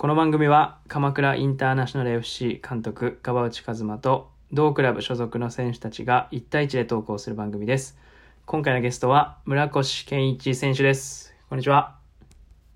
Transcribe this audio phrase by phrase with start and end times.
[0.00, 7.98] この番組は鎌倉インターナショナル FC 監督川内和馬と同クラブ所属の選手たちが1対1で投稿する番組です。
[8.46, 11.34] 今回のゲストは村越健一選手です。
[11.50, 11.98] こんにちは。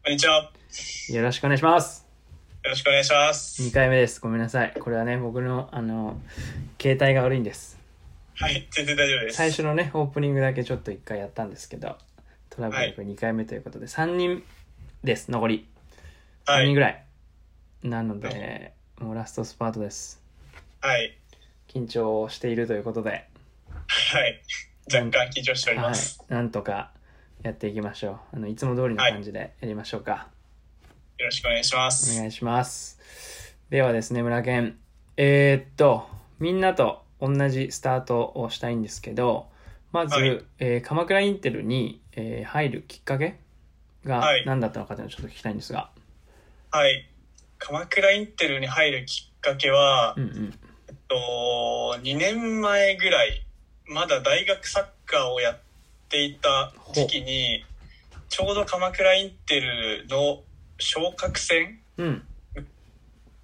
[0.04, 0.52] こんにちは。
[1.08, 2.06] よよろしくお願いします。
[2.62, 3.62] ろしくお願いします。
[3.62, 4.20] 2回目です。
[4.20, 4.74] ごめんなさい。
[4.78, 6.20] これはね、僕の、あの、
[6.78, 7.80] 携帯が悪いんです。
[8.34, 9.36] はい、全然大丈夫です。
[9.38, 11.96] 最初のね、オープニングだけちょっと1回やったんですけど、
[12.50, 14.42] トラブル2回目ということで、3人
[15.02, 15.66] です、残り。
[16.44, 16.74] 3人はい。
[16.74, 17.03] ぐらい。
[17.84, 20.20] なので、もうラストスパートです。
[20.80, 21.16] はい。
[21.68, 24.40] 緊張しているということで、はい。
[24.92, 26.18] 若干緊張しておりはます。
[26.28, 26.92] い、なんとか
[27.42, 28.36] やっていきましょう。
[28.36, 30.28] あのいつも通りの感じでやりましょうか。
[31.18, 32.16] よろしくお願いします。
[32.16, 32.98] お願いします。
[33.68, 34.78] ではですね、村健。
[35.18, 36.08] えーっと、
[36.38, 39.48] みんなと同じスタートをしたいんですけど、
[39.92, 43.38] まず、はいえー鎌倉インテルに、えー入るきっかけ
[44.06, 45.90] がはい何だったのかというのをちょっと聞きたいんですが。
[46.70, 47.06] はい。
[47.58, 50.54] 鎌倉インテルに入るきっかけは、うんうん。
[50.88, 53.46] えっと、2年前ぐらい、
[53.86, 55.58] まだ大学サッカーをやっ
[56.08, 57.64] ていた時期に、
[58.28, 60.42] ちょうど鎌倉インテルの
[60.78, 62.22] 昇格戦うん。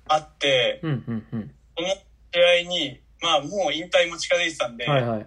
[0.09, 1.51] あって、うんうんうん。
[1.77, 1.89] この
[2.33, 5.27] 試合に、まあもう引退も近づいてたんで、はいはい。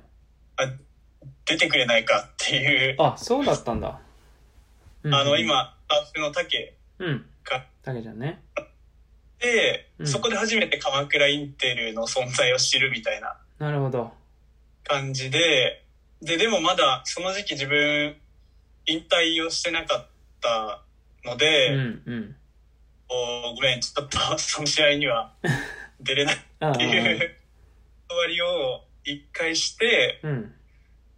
[0.58, 0.64] あ
[1.46, 4.00] 出てくれないかっていう、あ、そうだったんだ。
[5.04, 7.26] うんうんあの、、今、スタッフの竹うん。
[7.44, 8.42] がたけちゃんね。
[9.44, 14.12] で、うんそこで初めて鎌倉インテルの存在を知るみたいななるほど。
[14.84, 15.84] 感じで、
[16.22, 18.16] で、でもまだその時期自分、
[18.86, 20.08] 引退をしてなかっ
[20.42, 20.82] た
[21.26, 22.36] のうで、んうん。
[23.10, 25.32] おごめん、ちょっとその試合には
[26.00, 27.36] 出れないっていう
[28.08, 30.54] 断りを一回して、うん。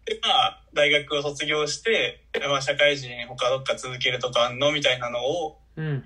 [0.05, 6.03] で、まあ、大学を卒業して、まあ、社会人他どっか続けるとかあんのみたいなのをうんうん。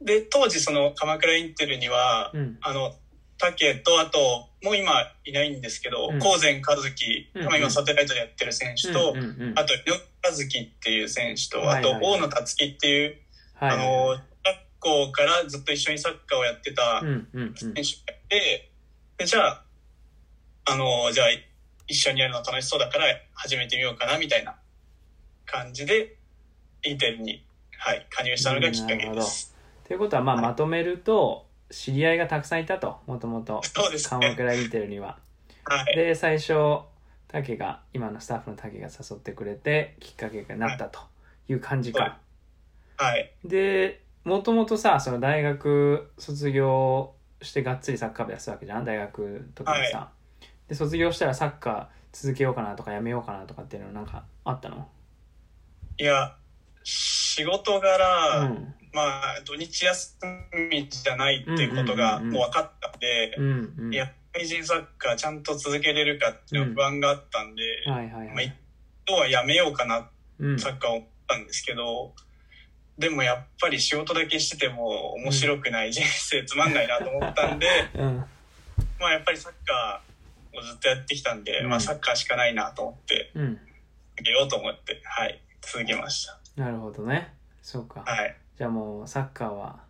[0.00, 2.58] で、当時その鎌倉インテルには、うん。
[2.60, 2.94] あの、
[3.38, 4.92] 竹と、あと、もう今
[5.24, 6.18] いないんですけど、うん。
[6.18, 7.44] 高前和樹、うん。
[7.44, 13.18] まあ今サテライトでやってる選手と、うんうんうん、あと、井上和樹っていう選手と、はいはいあと、大野達樹っていう、
[13.54, 13.76] はい。
[13.76, 17.24] はいあの、学校からずっと一緒にサッカーをやってた選
[17.54, 17.84] 手がい
[18.28, 18.70] て、
[19.16, 19.64] で、じゃあ、
[20.66, 21.26] あの、じゃあ、
[21.86, 24.56] 一緒にやるの楽しそうだから始めてみようかな、みたいな
[25.46, 26.16] 感じで、
[26.82, 27.44] インテルに、
[27.78, 29.53] はい、加入したのがきっかけです。
[29.86, 33.60] ということは、まあ、まとめると、知り合いがたくさんいたと、もともと。
[33.62, 34.36] そうです鎌ね。
[34.36, 35.18] 倉インテルには。
[35.64, 35.96] はい。
[35.96, 36.80] で、最初、
[37.28, 41.00] 竹が、今のスタッフの竹が誘ってくれて、きっかけになったと
[41.48, 42.18] いう感じか。
[42.96, 43.32] はい。
[43.44, 47.12] で、もともとさ、その大学卒業
[47.42, 50.10] してがっつりサッカー部やってたわけじゃん大学とかでさ。
[50.68, 54.88] で、卒業したらサッカー続けようかなとかやめようかなとかっていうのなんかあったの？
[55.98, 56.36] いや、
[56.84, 58.74] 仕事柄、うん。
[58.94, 60.16] まあ、土日休
[60.70, 63.94] みじゃないっていうことがうんうんうんうんもう分かったんで、うんうん。
[63.94, 68.56] いや、外人サッカーちゃんと続けれるかっていう不安があったんで、はいはいまあ、はい。
[69.04, 70.58] 一度はやめようかな、うん。
[70.58, 72.12] サッカーを思ったんですけど、
[72.96, 77.66] でもやっぱり仕事だけしてても面白くない人生つまんないなと思ったんで、
[77.98, 78.24] うん。
[79.00, 83.54] まあやっぱりサッカーをずっとやってきたんで、うんまあサッカーしかないなと思って、うん。
[84.16, 86.38] 続けようと思って、はい、続けました。
[86.56, 87.34] なるほどね。
[87.62, 88.04] そうか。
[88.06, 88.36] はい。
[88.56, 89.80] じゃあもうサッカーは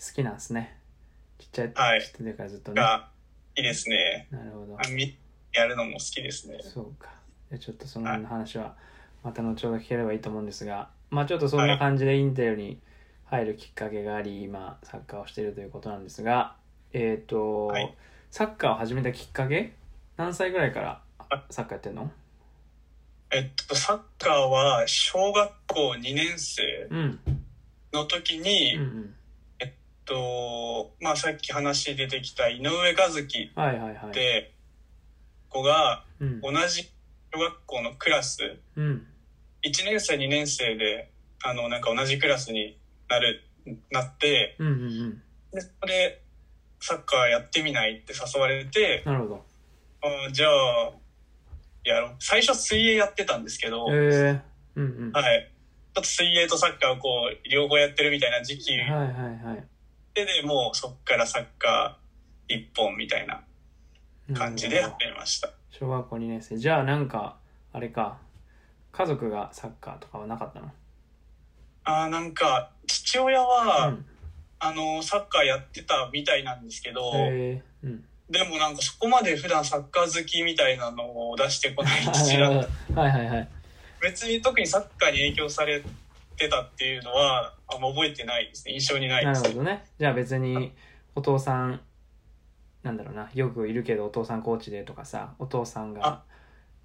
[0.00, 0.78] 好きなんですね。
[1.38, 2.80] ちっちゃい、はいちっちゃい時からずっとね。
[2.80, 3.08] が、
[3.56, 4.28] いいですね。
[4.30, 4.78] なるほど
[5.52, 6.58] やるのも好きですね。
[6.62, 7.10] そうか。
[7.50, 8.74] じゃあちょっとその話は
[9.22, 12.80] また後ほど聞ければいいと思うんですが、まあちょっとそんな感じでインテルに
[13.26, 16.56] 入るきっかけがあり、今サッカーをしているということなんですが、
[16.94, 17.94] えっ、と、はい
[18.30, 19.74] サッカーを始めたきっかけ
[20.16, 21.02] 何歳ぐらいから
[21.50, 22.10] サッカーやってんの？
[23.30, 27.20] えっと、サッカーは小学校2年生うん。
[27.92, 28.72] の時うんに、
[29.58, 29.74] えっうん。
[30.04, 33.50] と、まあさっき話出てきた井上和樹
[34.08, 34.10] っ。
[34.12, 34.52] て
[35.48, 36.40] 子がうん。
[36.40, 36.90] 同じ
[37.32, 39.06] 小学校のクラス、うん。
[39.64, 41.10] 1年生2年生で、
[41.42, 42.76] あの、なんか同じクラスに
[43.08, 43.42] なる、
[43.90, 45.22] なって、うんうんうん。
[45.52, 46.22] で、そこで
[46.80, 49.44] サッカーやってみないって誘われて、なるほど。
[50.02, 50.92] あじゃあ、
[51.84, 52.16] やろう。
[52.18, 54.40] 最初水泳やってたんですけど、えー。
[54.76, 55.12] うんうん。
[55.12, 55.50] はい。
[55.94, 59.12] ちょっと水泳とサッカーをこう、両方やってるみたいな時期はいはい
[59.44, 59.64] はい。
[60.14, 63.42] で、でもうそっからサッカー一本みたいな
[64.34, 65.50] 感じでなるほど始めました。
[65.70, 66.56] 小学校2年生。
[66.56, 67.36] じゃあなんか
[67.72, 68.18] あれか。
[68.92, 70.70] 家族がサッカーとかはなかったの？
[71.84, 74.04] あーなんか、父親は、うん。
[74.58, 78.04] あの、サッカーやってたみたいなんですけど、うん。
[78.30, 82.48] でもなんかそこまで普段サッカー好きみたいなのを出してこない父だ
[82.94, 83.48] はいはいはい
[84.02, 85.82] 別に特にサッカーに影響されっ
[86.36, 88.74] てたっていうのはあんま覚えてないですね。
[88.74, 89.42] 印象にないです。
[89.42, 89.84] なるほどね。
[89.98, 90.72] じゃあ別に
[91.14, 91.80] お父さん
[92.82, 93.30] なんだろうな。
[93.34, 96.22] よくいるけどお父さんコーチでとかさお父さんがあ。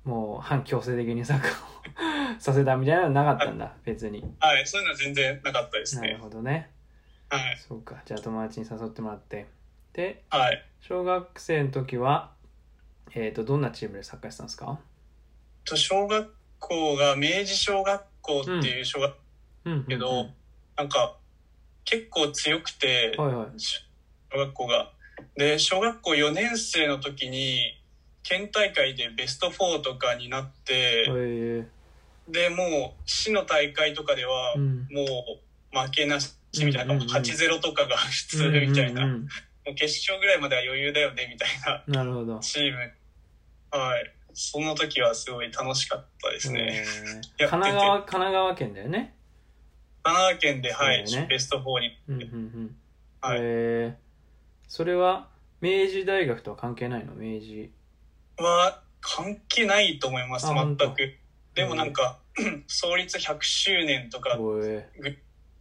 [0.04, 3.74] もう反強制的にサッカーを させたみたいなのなかったんだ。
[3.84, 4.24] 別に。
[4.40, 6.70] はいそういうのは全然なかったですなるねほどね。
[7.30, 7.58] はい。
[7.58, 8.02] そうか。
[8.06, 9.48] じゃあ友達に誘ってもらって。
[9.94, 10.66] ではい。
[10.82, 12.32] 小学生の時は
[13.16, 14.80] えっ、とどんなチームでサッカーしてたんですか？
[15.66, 19.20] と小学校が明治小学校っていう小学校
[19.88, 20.28] けど
[20.78, 21.18] なんか
[21.84, 23.48] 結構強くてはいはい。
[23.58, 24.92] 小学校が。
[25.36, 27.60] で小学校4年生の時に
[28.24, 31.68] 県大会でベスト4とかになって、え。
[32.28, 35.40] でもう市の大会とかではも
[35.74, 37.16] う負けなしみたいな、うんうんうん。
[37.16, 39.18] 8-0とかが普通みたいな、も
[39.72, 41.50] う決勝ぐらいまでは余裕だよねみたい
[41.88, 42.00] な。
[42.00, 42.40] なるほど。
[42.40, 42.78] チーム。
[43.72, 46.86] はいその時はすごい楽しかったですね、
[47.40, 49.16] 神奈川神奈川県だよね。
[50.04, 51.26] 神奈川県で、はいね。
[51.28, 52.76] ベスト4に、うんうんうん。
[53.20, 53.38] はい。
[53.42, 53.94] えー。
[54.68, 55.30] それは
[55.60, 57.16] 明治大学とは関係ないの？
[57.16, 57.72] 明治。
[58.38, 60.86] は関係ないと思います全く。
[61.56, 62.20] でもなんか、
[62.68, 65.02] 創立100周年とかおえす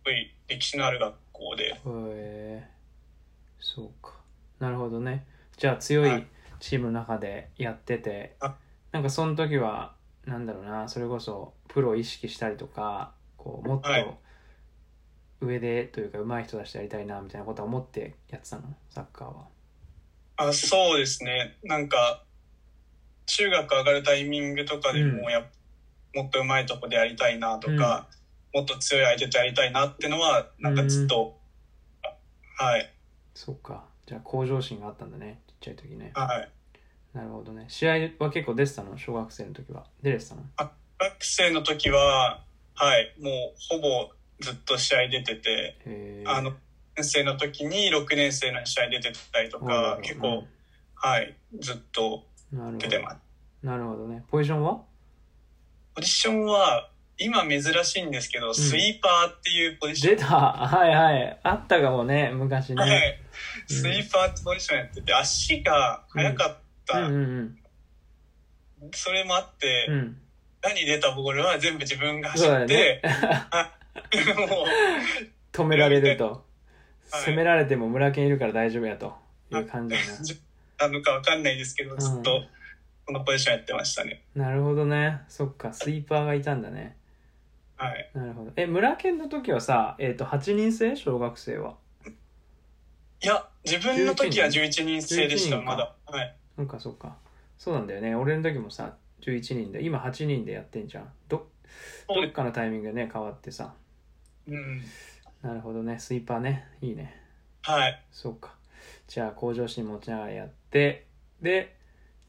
[0.04, 1.80] ごい歴史のある学校で。
[2.12, 2.70] えー。
[3.58, 4.12] そうか。
[4.58, 5.24] なるほどね。
[5.56, 6.24] じゃあ強はいい。
[6.60, 8.54] チームの中でやってて、あ
[8.96, 9.92] なんかその時は
[10.24, 14.06] なんだろうなそれこそプロを意識したりとかこうもっとはい。
[15.42, 18.74] 上でというか上手い人たちとやりたいなみたいなことは思ってやってたの？
[18.88, 19.48] サッカーは。
[20.38, 21.58] あそうですね。
[21.62, 22.22] なんか
[23.26, 25.20] 中学上がるタイミングとかでうん。
[25.20, 25.44] もやっ、
[26.14, 28.06] もっと上手いとこでやりたいなとか、
[28.54, 31.36] もっと強い相手とやりたいなってのはなんかずっと、
[32.56, 32.90] はい。
[33.34, 33.84] そうか。
[34.06, 36.12] じゃあ向上心があったんだねちっちゃい時ね。
[36.14, 36.48] はい
[37.16, 37.64] なるほどね。
[37.68, 38.98] 試合は結構出てたの？
[38.98, 39.84] 小学生の時は。
[40.02, 40.42] 出れてたの？
[40.58, 40.74] 学
[41.20, 42.42] 生の時は
[42.74, 43.14] はい。
[43.18, 43.32] もう
[43.70, 45.76] ほぼずっと試合出てて
[46.26, 46.52] あの
[46.94, 50.44] 年生の時に6年生の試合出てたりとか結構、
[50.94, 51.34] はい。
[51.58, 52.22] ずっと
[52.78, 53.16] 出てます
[53.62, 54.22] なるほどね。
[54.30, 54.82] ポジションは？
[55.94, 60.16] ポジションは今珍しいんですけど、スイーパーっていうポジション。
[60.16, 60.26] 出た。
[60.26, 61.40] はいはい。
[61.42, 63.18] あったかもね昔ね、はい、
[63.66, 67.58] スイーパーってポジションやってて足が速かった、うんうん
[68.92, 69.94] それもあって、うん。
[69.94, 70.16] うん
[70.62, 73.02] 何出たボールは全部自分が走って、ね。
[74.34, 74.66] もう
[75.52, 76.44] 止められると、
[77.10, 77.24] はい。
[77.26, 79.14] 攻められても村健いるから大丈夫やと。
[79.52, 80.00] いう感じや
[80.80, 80.88] な。
[80.88, 81.98] のかわかんないですけどん。
[82.00, 82.42] ずっと
[83.04, 85.20] このポジションやってましたね、ななるほどね。
[85.28, 85.72] そっか。
[85.72, 86.96] スイーパーがいたんだね。
[87.76, 88.10] はい。
[88.14, 88.52] なるほど。
[88.56, 90.96] え村健の時はさえっ、と8人制？
[90.96, 91.76] 小学生は。
[93.22, 95.64] いや自分の時は11人制でした11人か。
[95.64, 95.94] まだ。
[96.06, 97.16] はいそっかそっか。
[97.58, 98.14] そうなんだよね。
[98.14, 101.08] 俺の時もさ11人で今8人でやってんじゃん。
[101.28, 101.48] ど
[102.08, 103.74] どっかのタイミングでね変わってさ。
[104.48, 104.82] うん。
[105.42, 105.98] なるほどね。
[105.98, 106.66] スイーパーね。
[106.80, 107.20] いいね。
[107.62, 108.02] はい。
[108.10, 108.54] そうか。
[109.06, 111.06] じゃあ向上心持ちながらやって。
[111.42, 111.76] で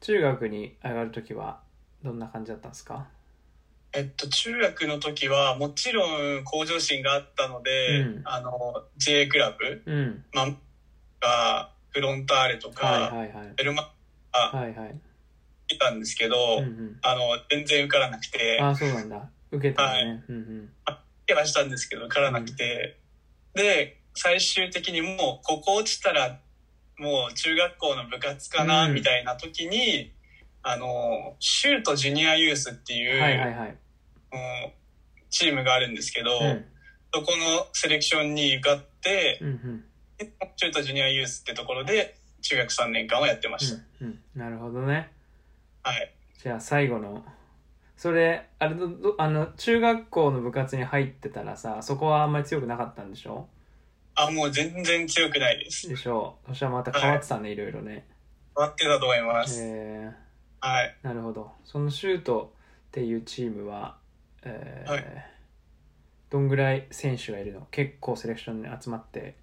[0.00, 1.60] 中学に上がる時は
[2.04, 3.06] どんな感じだったんですか？
[3.92, 8.22] えっと中学の時はもちろん向上心があったので、うん。
[8.24, 8.52] あの
[8.98, 10.24] J クラブうん。
[10.32, 10.46] ま
[11.22, 13.52] あフロンターレとか、はいはいはい。
[13.56, 13.90] ベルマ
[14.38, 15.00] はいはい。
[15.70, 16.98] いたんですけど、うんうん。
[17.02, 17.20] あの
[17.50, 18.58] 全然受からなくて。
[18.60, 19.28] あそうなんだ。
[19.50, 20.70] 受けたね、うんうん。
[20.86, 22.96] 受けはしたんですけど受からなくて、
[23.54, 26.40] で最終的にもうここ落ちたら
[26.98, 28.94] もう中学校の部活かな、うん。
[28.94, 30.12] みたいな時に
[30.62, 33.68] あのシュートジュニアユースっていう、はいはいはい。
[33.70, 34.72] うん
[35.30, 36.64] チームがあるんですけど、うん。
[37.12, 39.84] そこのセレクションに受かって、うんうん。
[40.56, 44.20] シュートジュニアユースってところで中学3年間はやってました、うんうん。
[44.34, 45.10] なるほどね。
[45.82, 46.14] はい。
[46.42, 47.24] じゃあ最後の
[47.96, 53.48] それあれどどあの中学校の部活に入ってたらさそこはあんまり強くなかったんでしょ？
[54.14, 55.88] あもう全然強くないです。
[55.88, 56.38] でしょ？
[56.46, 58.06] そしたらまた変わってたね、い、ろいろね。
[58.56, 60.10] 変わってたと思います、え
[60.60, 60.96] はい。
[61.02, 61.52] ー、なるほど。
[61.64, 62.52] そのシュート
[62.88, 63.96] っていうチームは、
[64.42, 65.04] えーはい。
[66.30, 67.66] どんぐらい選手がいるの？
[67.70, 69.36] 結構セレクションに集まって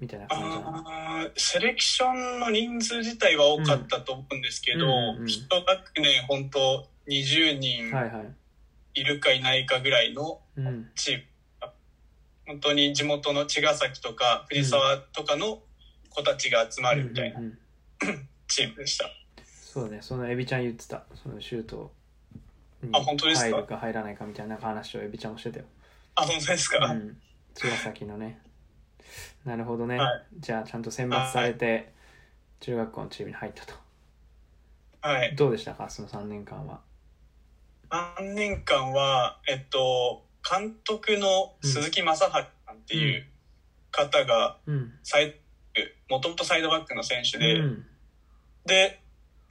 [0.00, 8.34] みたいな感じセレクションの人数自体は多かったと思うんですけど、うん一学年本当20人はいはい。
[9.00, 10.90] いるかいないかぐらいのうん。
[10.96, 11.22] チーム、
[12.46, 15.62] 本当に地元の茅ヶ崎とか藤沢とかの
[16.08, 17.52] 子たちが集まるみたいなうんうん
[18.08, 18.28] うん。
[18.48, 19.04] チームでした、
[19.44, 21.04] そうねそのエビちゃん言ってた。
[21.22, 21.92] そのシュート
[22.82, 25.66] に入るか入らないかみたいな話をエビちゃんもしてたよ。
[26.16, 27.16] あ本当ですか、うん。
[27.54, 28.40] 茅ヶ崎のね
[29.44, 30.26] なるほどね、はい。
[30.38, 31.92] じゃあちゃんと選抜されて
[32.60, 33.74] 中学校のチームに入ったと。
[35.02, 35.34] はい。
[35.36, 35.88] どうでしたか？
[35.88, 36.80] その3年間は。
[37.90, 43.24] 3年間はえっと監督の鈴木正治さんっていう
[43.90, 44.58] 方が
[46.08, 47.86] もともとサイドバックの選手で、うん。
[48.66, 49.00] で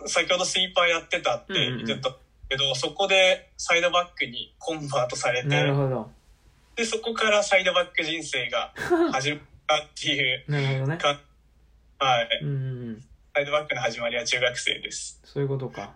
[0.06, 2.16] 先ほどスイーパーやってたって言ってた
[2.48, 6.10] けど、そこでサイドバックにコンバートされてなるほど
[6.79, 8.74] でそこからサイドバック人生が
[9.12, 10.98] 始まったっていうなるほどね。
[10.98, 11.19] か、
[12.00, 13.03] はい、うんうんうん。
[13.36, 15.19] サイドバックの始まりは中学生です。
[15.25, 15.93] そういうことか。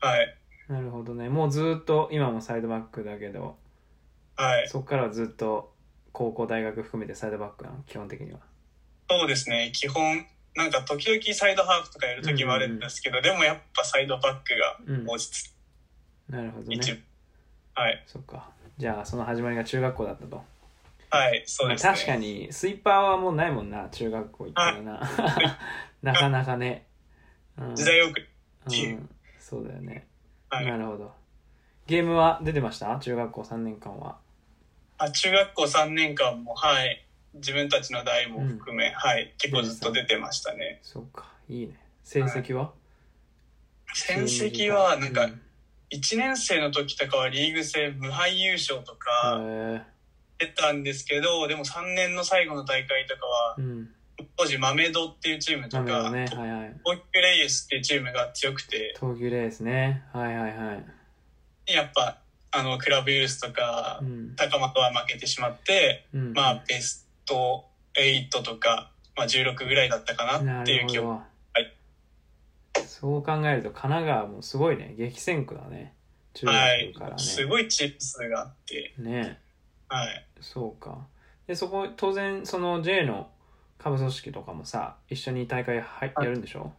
[0.00, 0.36] はい、
[0.68, 1.28] なるほどね。
[1.28, 3.58] もうずーっと今もサイドバックだけど。
[4.36, 5.74] はい、そっからはずっと
[6.12, 7.82] 高校大学含めてサイドバックなの？
[7.82, 8.38] 基本的には。
[9.10, 9.72] そうですね。
[9.74, 14.54] 基本なんか時々サイドハーフとかやる時もあるんですけど、でもやっぱサイドバック
[14.86, 15.04] うん。
[15.04, 15.52] が落ち着
[16.30, 16.78] なるほどね。
[17.74, 18.02] はい。
[18.06, 20.42] そっかじゃあその始まりが中学校だったと。
[21.10, 25.00] はいそうですね、まあ確かにスイーパーはもうないもんな中学校行ったらな。
[26.02, 26.86] なかなかね、
[27.56, 27.76] うん。
[27.76, 28.26] 時代遅れ。
[28.66, 30.06] うん、そうだよね、
[30.50, 30.66] はい。
[30.66, 31.12] なるほど。
[31.86, 32.98] ゲームは出てました？
[32.98, 34.16] 中学校3年間は。
[34.98, 37.00] あ中学校3年間もはい。
[37.34, 39.34] 自分たちの代も含め、はい。
[39.38, 40.78] 結構ずっと出てましたね。
[40.82, 41.26] そうか。
[41.48, 41.74] いいね。
[42.04, 42.72] 成績は、
[43.92, 45.40] 戦績はなんかうん
[45.94, 49.82] 1年生の時とかはリーグ戦無敗優勝とかへ
[50.38, 53.88] 出たんですけどでも3年の最後の大会とかはえうん。
[54.36, 56.80] 当時マメドっていうチームとか、ねはいはい。
[56.84, 58.94] 東急レイエスっていうチームが強くて。
[59.00, 60.04] 東急レースね。
[60.12, 61.72] はいはいはい。
[61.72, 62.18] やっぱ
[62.52, 67.64] あのクラブユースとかうん、高松は負けてしまって、うん、まあベスト
[67.96, 71.00] 8とか、まあ、16ぐらいだったかななっていう記憶。
[71.00, 71.33] るほど、はい
[73.04, 74.94] そう考えると神奈川もすごいね。
[74.96, 75.92] 激戦区だね。
[76.32, 78.94] 中はい学からね、すごいチーム数があって。
[78.96, 79.38] ね。
[79.88, 80.26] はい。
[80.40, 81.06] そうか。
[81.46, 83.28] でそこ当然その J の
[83.76, 86.72] 下部組織とかもさ一緒に大会はやるんでしょ？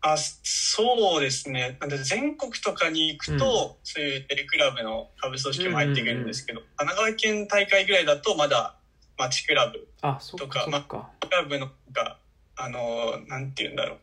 [0.00, 1.78] あそうですね。
[2.04, 8.74] 全国とかに行くと、そういうテレクラブの下部組織も入ってくるんですけど、神奈川県大会ぐらいだとまだ
[9.18, 12.16] 町クラブあそっかとかそっか、クラブのが
[12.56, 13.98] あのなんて言うんだろう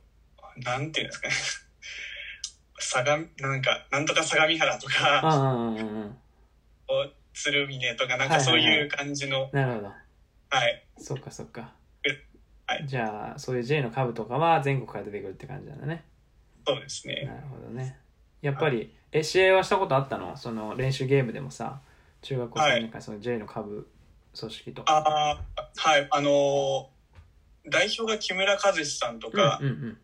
[0.57, 1.33] なんて言うんですかね。
[2.79, 5.61] 相模なんかなんとか相模原とあか
[7.33, 9.49] 鶴峰とかなんかそういう感じの。
[9.51, 9.87] なるほど
[10.49, 10.83] はい。
[10.97, 11.71] そっかそっか、
[12.67, 12.85] はい。
[12.85, 16.03] じゃあそういう J の下部とかは全国から出てくるって感じなんだね。
[16.67, 17.23] そうですね。
[17.25, 17.97] なるほどね。
[18.41, 20.35] やっぱり、え試合はしたことあったの？
[20.35, 21.81] その練習ゲームでもさ
[22.21, 23.89] 中学校3年間その J の下部
[24.37, 24.83] 組織と。
[24.87, 26.07] ああはい。
[26.11, 27.00] あのー
[27.67, 29.59] 代表が木村和志さんとか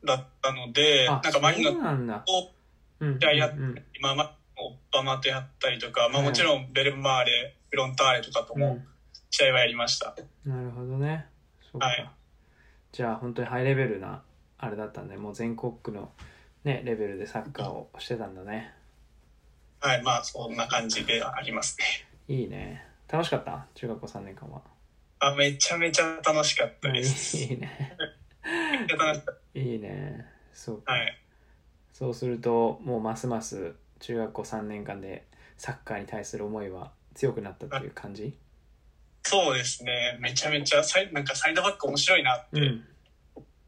[0.05, 2.19] だったので、うん、あなんかマリノそうなんだ。
[2.19, 2.51] と
[2.99, 6.27] うんうんじゃあやうん今まオッパマとやったりとか、まあ、はい。
[6.29, 8.79] もちろんベルマーレフロンターレとかとも
[9.29, 11.25] 試合はやりました、うんなるほどね。
[11.73, 12.09] はい。
[12.91, 14.23] じゃあ本当にハイレベルな
[14.57, 16.11] あれだったんでもう全国区の
[16.63, 18.73] ねレベルでサッカーをしてたんだね。
[19.79, 20.01] はい。
[20.03, 21.85] まあそんな感じでありますね。
[22.35, 22.83] いいね。
[23.07, 23.67] 楽しかった？
[23.75, 24.61] 中学校3年間は
[25.19, 27.37] あめちゃめちゃ楽しかったでいす。
[27.43, 27.95] いね。
[28.43, 30.25] めっちゃ楽しかっいいね。
[30.53, 31.17] そうはい。
[31.93, 35.25] そうするともうますます中学校3年間で
[35.57, 38.37] サッカーに対する思いは強くなったっていう感じ？
[39.23, 40.17] そうですね。
[40.19, 42.87] めちゃめちゃサイなんかサイドバック面白いなって、うん。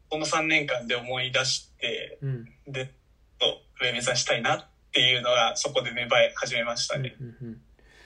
[0.08, 2.44] この3年間で思い出してうん。
[2.66, 2.86] で
[3.38, 7.62] と上目指したいなっていうのがそこで芽生え始めましたね、うんうん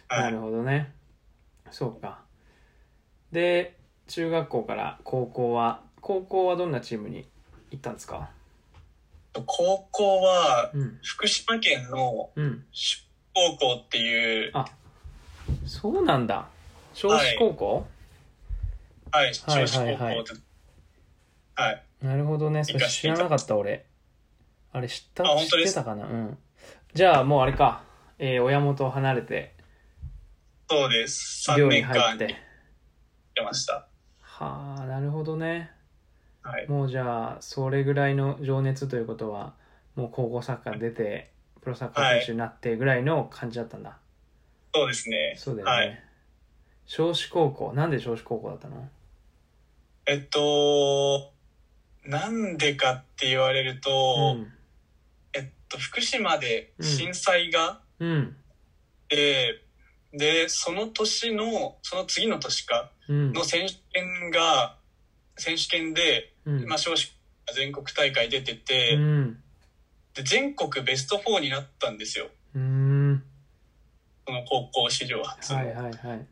[0.09, 0.93] はないるほどね。
[1.71, 2.24] そうか
[3.35, 3.77] で
[4.07, 7.27] 中学校から高校は高校はどんなチームに
[7.71, 8.31] 行ったんですか？
[9.35, 10.99] 高校はうん。
[11.03, 12.65] 福島県のうん。
[12.73, 13.03] 出
[13.35, 14.65] 高校っていうあ
[15.67, 16.47] そうなんだ。
[16.95, 17.87] 少子高校、
[19.11, 19.25] はい。
[19.25, 20.17] はい中子高校はい。
[20.17, 20.31] はいで。
[21.57, 21.83] はい。
[22.03, 22.63] なるほどね。
[22.63, 23.85] それ知らなかった俺。
[24.73, 26.07] あれ知った知ってたかな？
[26.07, 26.39] うん。
[26.95, 27.83] じゃあもうあれか、
[28.21, 29.55] えー親元を離れて
[30.71, 31.51] そうです。
[31.51, 32.37] 3寮に年入って
[33.35, 33.87] 間に出ました。
[34.21, 35.71] はあなるほどね。
[36.43, 36.69] はい。
[36.69, 39.55] もうじゃあそれぐらいの情熱ということは
[39.97, 41.31] もう高校サッカー出て
[41.63, 43.97] プロサッカー選手になってぐらいの感じだったんだ、
[44.75, 45.35] そうですね。
[45.37, 46.03] そうだよね、はい。
[46.87, 47.73] 少子高校。
[47.73, 48.89] なんで少子高校だったの？
[50.07, 51.33] えっと
[52.05, 54.53] なんでかって言われると、うん。
[55.33, 58.37] えっと福島で震災があうん。
[59.05, 59.64] って、
[60.15, 63.33] でその年のその次の年かうん。
[63.33, 64.77] の選手権が
[65.37, 66.65] 選手権で、うん。
[66.67, 67.13] まあ、少子
[67.55, 69.39] 全国大会出てて、うん。
[70.15, 72.29] で全国ベスト4になったんですよ。
[72.55, 73.23] うん。
[74.27, 76.27] その高校史上初の、はいはいはい。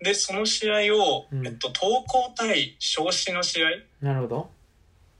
[0.00, 1.46] でその試合を、うん。
[1.46, 3.68] えっと、東高対少子の試合
[4.00, 4.50] なるほど。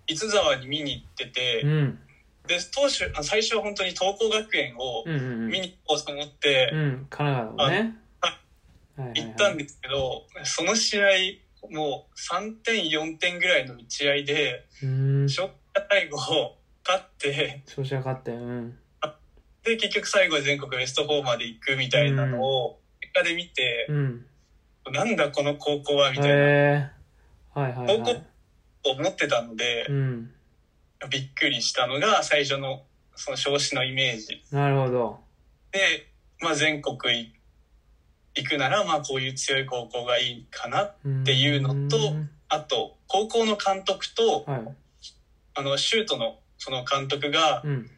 [0.06, 1.98] 伊豆沢に見に行ってて、うん。
[2.46, 5.48] で当初あ最初は本当に東光学園をうんうんうん。
[5.48, 7.06] 見に行こうと思って、うん。
[7.10, 8.03] 神奈川のね
[8.96, 11.06] 行ったんですけど、その試合、
[11.70, 15.54] もう3点、4点ぐらいの打ち合いで、うーんショット
[15.88, 16.16] 最後、
[16.86, 18.76] 勝って、調子が勝ってうん。
[19.62, 24.26] で、結局最後全国ベスト4まで行くみたいなのを、結果で見て、うん。
[24.92, 26.90] なんだこの高校はみたいな、へえ
[27.54, 28.22] はいはいはい。
[28.86, 30.30] 思ってたのでう、ん。
[31.08, 32.82] びっくりしたのが最初の、
[33.16, 34.42] その少子のイメージ。
[34.50, 35.20] なるほど。
[35.72, 36.06] で、
[36.40, 37.32] まあ全国い
[38.34, 40.82] 行くなら、まあこういう強い高校がいいかな。
[40.82, 42.14] っていうのと
[42.48, 44.74] あと、高校の監督と、はい。
[45.54, 47.90] あの、シュートのその監督が、うん。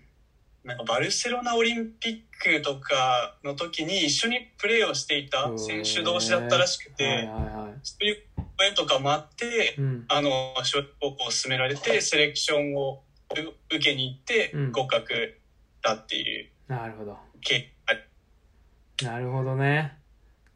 [0.64, 8.16] なんかバルセロナオリンピックとかの時に一緒にプレーをしていた選手同士だったらしくて、はそういう
[8.58, 10.04] 声とかもあってい、うん。
[10.08, 14.72] あの、小学高校を進められて、セレクションをう受けに行ってうん。
[14.72, 15.38] 合格
[15.82, 16.50] だっていう。
[16.68, 17.16] なるほど。
[19.02, 19.94] なるほどね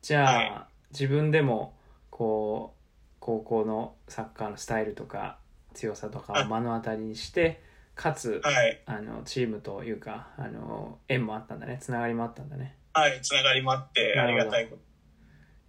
[0.03, 1.75] じゃあ、は自分でも
[2.11, 2.81] こう
[3.21, 5.39] 高校のサッカーのスタイルとか
[5.75, 7.63] 強さとかを目の当たりにして
[7.95, 8.83] かつはい。
[8.87, 11.79] あのチームというかあの縁もあったんだね。
[11.81, 12.77] つながりもあったんだね。
[12.95, 13.21] はい。
[13.23, 14.83] つながりもあって、ありがたいこと。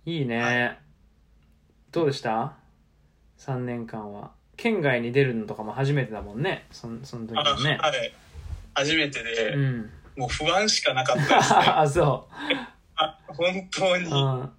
[0.10, 0.76] いいね、は
[1.92, 2.54] どうでした
[3.38, 4.32] ？3年間は。
[4.56, 6.68] 県外に出るのとかも初めてだもんね。
[6.72, 8.14] そんその時ね、はい。
[8.74, 9.90] 初めてで、うん。
[10.16, 11.60] もう不安しかなかったですね。
[11.68, 12.81] あそあ
[13.34, 14.04] 本当に。
[14.06, 14.52] う、うん、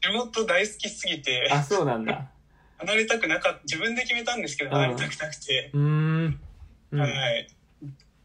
[0.00, 1.48] 地元大好きすぎて。
[1.50, 2.30] あそうなんだ。
[2.78, 3.60] 離れたくなかった。
[3.62, 4.76] 自分で決めたんですけどうん。
[4.76, 6.40] 離れたくなくて、うーん。
[6.92, 7.00] うん。
[7.00, 7.48] はい。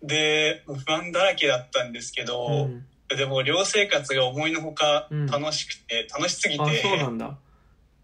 [0.03, 2.85] で不安だらけだったんですけうど、ん。
[3.09, 5.25] でも寮生活が思いのほかうん。
[5.27, 6.63] 楽しくて、楽しすぎて。
[6.63, 7.37] あそうなんだ。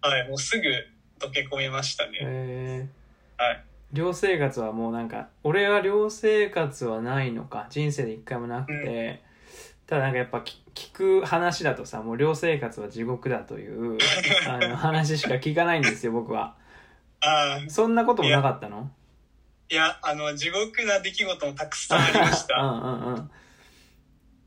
[0.02, 0.64] はい、もうすぐ
[1.20, 2.90] 溶け込みましたね、へえ
[3.38, 3.64] はい。
[3.94, 7.68] 寮生活はもうなんか俺は寮生活はないのか。
[7.70, 9.22] 人生で一回もなくて、
[9.88, 10.92] ただなんかやっぱき聞
[11.22, 13.98] く話だとさもう寮生活は地獄だという
[14.48, 16.56] あの話しか聞かないんですよ僕は。
[17.22, 17.70] あー。
[17.70, 18.92] そんなこともなかったの？
[19.70, 23.32] いやあの地獄な出来事もたくさんありまし うたんうんうん。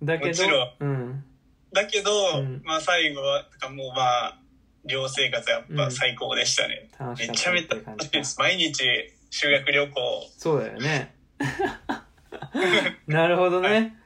[0.02, 0.74] だけどもちろん。
[0.80, 1.24] うん。
[1.72, 2.62] だけど、うん。
[2.64, 4.38] まあ最後はかもうまあ
[4.84, 8.38] 寮生活はやっぱ最高でしたね、楽しかっためちゃめちゃ楽しいです。
[8.38, 8.82] 毎日
[9.30, 10.30] 修学旅行。
[10.36, 11.14] そうだよね。
[13.06, 13.96] なるほどね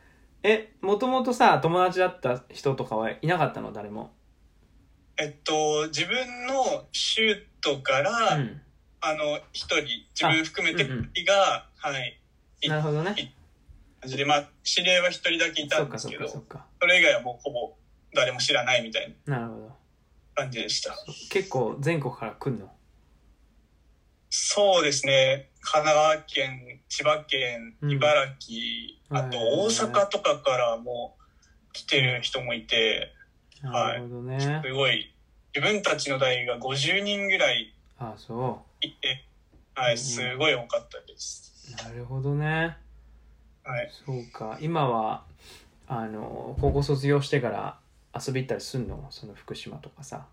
[0.44, 3.72] えもともとさ友達だった人とかはいなかったの？
[3.72, 4.12] 誰も？
[5.16, 8.61] えっと自分のシュートから、うん。
[9.07, 9.85] あの一人
[10.18, 11.11] 自分含めてあうんうん。
[11.76, 12.20] はい。
[12.66, 13.35] なるほどね。
[14.00, 16.42] 感じでまあ知り合いは一人だけいたんですけどかそ
[16.80, 17.74] それ以外はもうほぼ
[18.14, 19.72] 誰も知らないみたいななるほど。
[20.35, 20.94] 感じでした。
[21.30, 22.70] 結構全国から来んの？
[24.37, 25.49] そうですね。
[25.61, 27.90] 神奈川県千葉県うん。
[27.92, 28.61] 茨城、
[29.11, 31.16] あと大阪とかからも
[31.73, 33.12] 来てる人もいて
[33.62, 35.14] なるほどね、すごい。
[35.55, 39.25] 自分たちの代が50人ぐらいあそいて
[39.77, 41.73] はいすごい多かったです。
[41.73, 42.77] うなるほどね。
[43.62, 43.90] はい。
[44.05, 44.59] そうか。
[44.61, 45.23] 今は
[45.87, 47.79] あの高校卒業してから
[48.12, 49.07] 遊び行ったりすんの？
[49.11, 50.27] その福島とかさ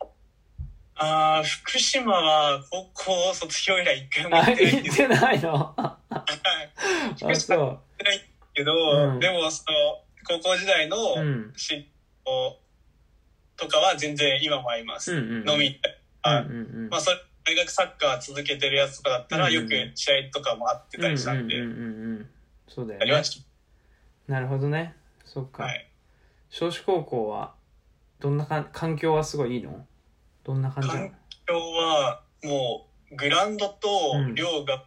[1.04, 5.74] ああ福島は高校卒業以来一回も行あってないんです行ってないの？
[5.78, 6.28] あは
[7.12, 7.80] い福島そう
[8.54, 9.20] けど、うん。
[9.20, 11.86] でもその高校時代のうん嫉
[12.26, 12.56] 妬
[13.58, 15.56] とかは全然今もあります、うんうんみうん。
[16.24, 16.52] はいうん
[16.84, 22.30] うんまあ、それ大学サッカー続けてるやつとかだったら、よく試合とかもあってたりしたんで、うんうんうんうんうん。
[22.68, 23.04] そうだよね。
[23.04, 23.44] ありまし
[24.28, 24.94] なるほどね。
[25.26, 25.88] そっか、たはい。
[26.52, 27.56] 少子高校は
[28.20, 29.88] どんなかん環境はすごいいいの？
[30.44, 30.90] どんな感じ？
[30.90, 31.12] 環
[31.48, 34.36] 今日はもうグラウンドとうん。
[34.36, 34.84] 寮が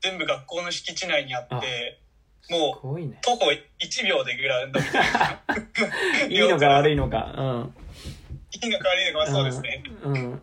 [0.00, 2.00] 全部学校の敷地内にあって、
[2.48, 3.18] もすごいね。
[3.22, 6.26] 徒歩1秒でグラウンドみたいな。
[6.28, 7.34] いいのか悪いのか。
[7.36, 7.74] うん。
[8.62, 10.42] いいのか悪いのかはそうですね、うん。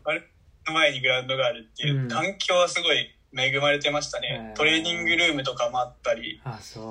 [0.68, 2.08] の前にグラウンドがあるっていう、うん。
[2.08, 6.40] 環境はすごい恵まれてましたね、トレーニングルームとかもあったり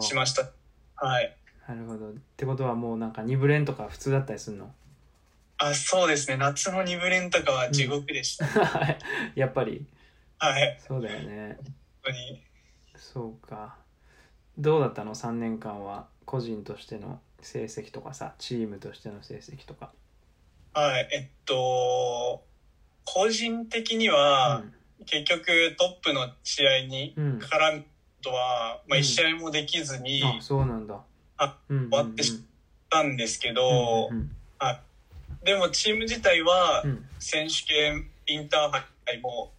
[0.01, 0.51] しました。
[0.97, 1.37] はい。
[1.69, 2.11] なるほど。
[2.11, 4.75] ってことはもうなんか2部練とか普通だったりするの？
[5.59, 6.37] あそうですね。
[6.37, 8.47] 夏の二部練とかは地獄でした、
[9.35, 9.87] やっぱり。
[10.38, 10.79] はい。
[10.87, 11.57] そうだよね。
[11.57, 12.42] 本当に。
[12.97, 13.79] そうか。
[14.59, 16.09] どうだったの？3年間は。
[16.27, 18.35] 個人としての成績とかさ。
[18.38, 19.92] チームとしての成績とか。
[20.75, 21.09] はい。
[21.12, 22.45] えっと
[23.05, 24.62] 個人的には、
[25.07, 27.85] 結局トップの試合にうん、うん、絡む
[28.21, 29.03] とは、まあ、うん。
[29.03, 31.01] 1試合もできずにあそうなんだ。
[31.38, 31.90] あうんうんうん。
[31.90, 32.42] 終わってし
[32.90, 34.37] たんですけど、うん
[35.46, 36.85] でもチーム自体は
[37.18, 39.52] 選手権インターハイも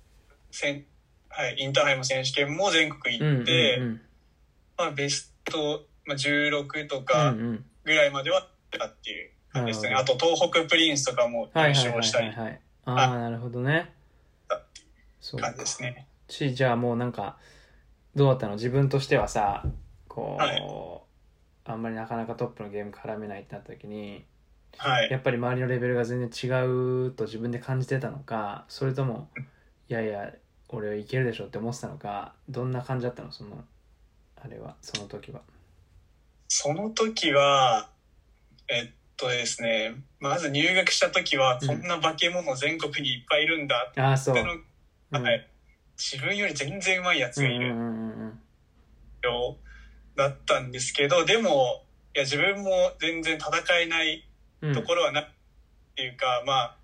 [1.29, 4.01] はい、インターハイも選手権も全国うん行って、うん
[4.77, 9.91] まあ、ベスト、まあ、16とうんかうんぐらいまでは行っていう感じですね。
[9.91, 12.31] なあと東北プリンスとかも優勝したり。
[12.35, 13.93] ああ、なるほどね。
[15.21, 16.07] そう感じですね。
[16.27, 17.37] し、じゃあもうなんか、
[18.15, 18.53] どうだったの？
[18.55, 19.63] 自分としてはさ、
[20.07, 20.67] こう、はい
[21.69, 24.25] あんまりなかなかトップのゲーム絡めないってなった時に、
[24.77, 25.09] はい。
[25.11, 29.29] やっぱり周りのレベルが全然違うと自分で感じてたのか、それとも、
[29.89, 30.31] いやいや、
[30.69, 33.31] 俺はいけるでしょって思ってたのか、どんな感じだったの？
[33.31, 33.63] その、
[34.35, 35.41] あれは、その時は。
[36.49, 37.89] その時は、
[38.67, 44.35] えっとですね、まず入学した時は、うんこんな化け物全国にいっぱいいるんだああ、そう。
[44.35, 45.47] っての、うんはい。
[45.97, 48.39] 自分より全然上手いやつがいるうんうんうん
[50.15, 51.83] だったんですけど、でも、
[52.15, 54.23] いや、自分も全然戦えないうん。
[54.73, 55.25] ところはな、っ
[55.95, 56.77] ていうか、まあ、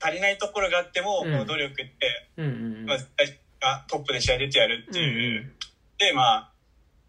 [0.00, 1.92] 足りないところがあっても、努力って、
[2.36, 2.86] うんうんうん。
[2.86, 5.52] まあ、トップで試合出てやるっていう、うん
[5.98, 6.52] で、まあ、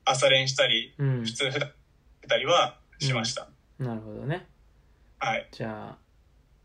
[0.05, 1.19] 朝練したり、うん。
[1.19, 1.71] うん普通普段
[2.21, 3.47] 出たりはしました。
[3.77, 4.47] なるほどね。
[5.19, 5.47] はい。
[5.51, 5.97] じゃあ、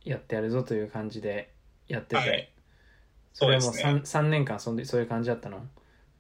[0.04, 1.52] やってやるぞという感じで
[1.88, 2.50] やってて、はい
[3.36, 5.66] それはもうそうですね 3, 三年間そんでそういう感じだったの？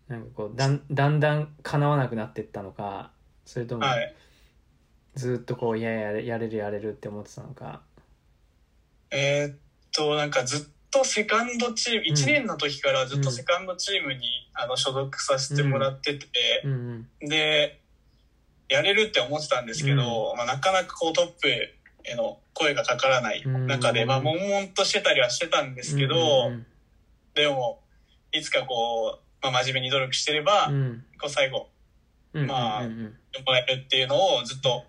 [0.08, 3.12] なんかこうだんだんだん叶わなくなっていったのか
[3.44, 4.14] それともはい。
[5.14, 7.82] ずっとこういやいややれやれるやれるって思ってたのか。
[9.10, 9.56] えーっ
[9.92, 12.04] と、なんかずっとセカンドチーム、ん。
[12.14, 14.20] 1年の時からずっとセカンドチームに、
[14.54, 16.26] あの所属させてもらってて、
[16.64, 17.06] うん。
[17.22, 17.80] うんで、
[18.68, 26.66] やれるって思ってたんですけど、まあ、なかなかこうトップへの声がかからない中で、うんまあ、悶々としてたりはしてたんですけど、うん
[27.34, 27.80] でも、
[28.32, 30.74] いつかこう、まあ、真面目に努力してれば、うん。
[30.74, 31.68] うんこう最後、
[32.32, 33.04] うんまあうんうん。
[33.44, 34.84] もらえるっていうのをずっとうんうん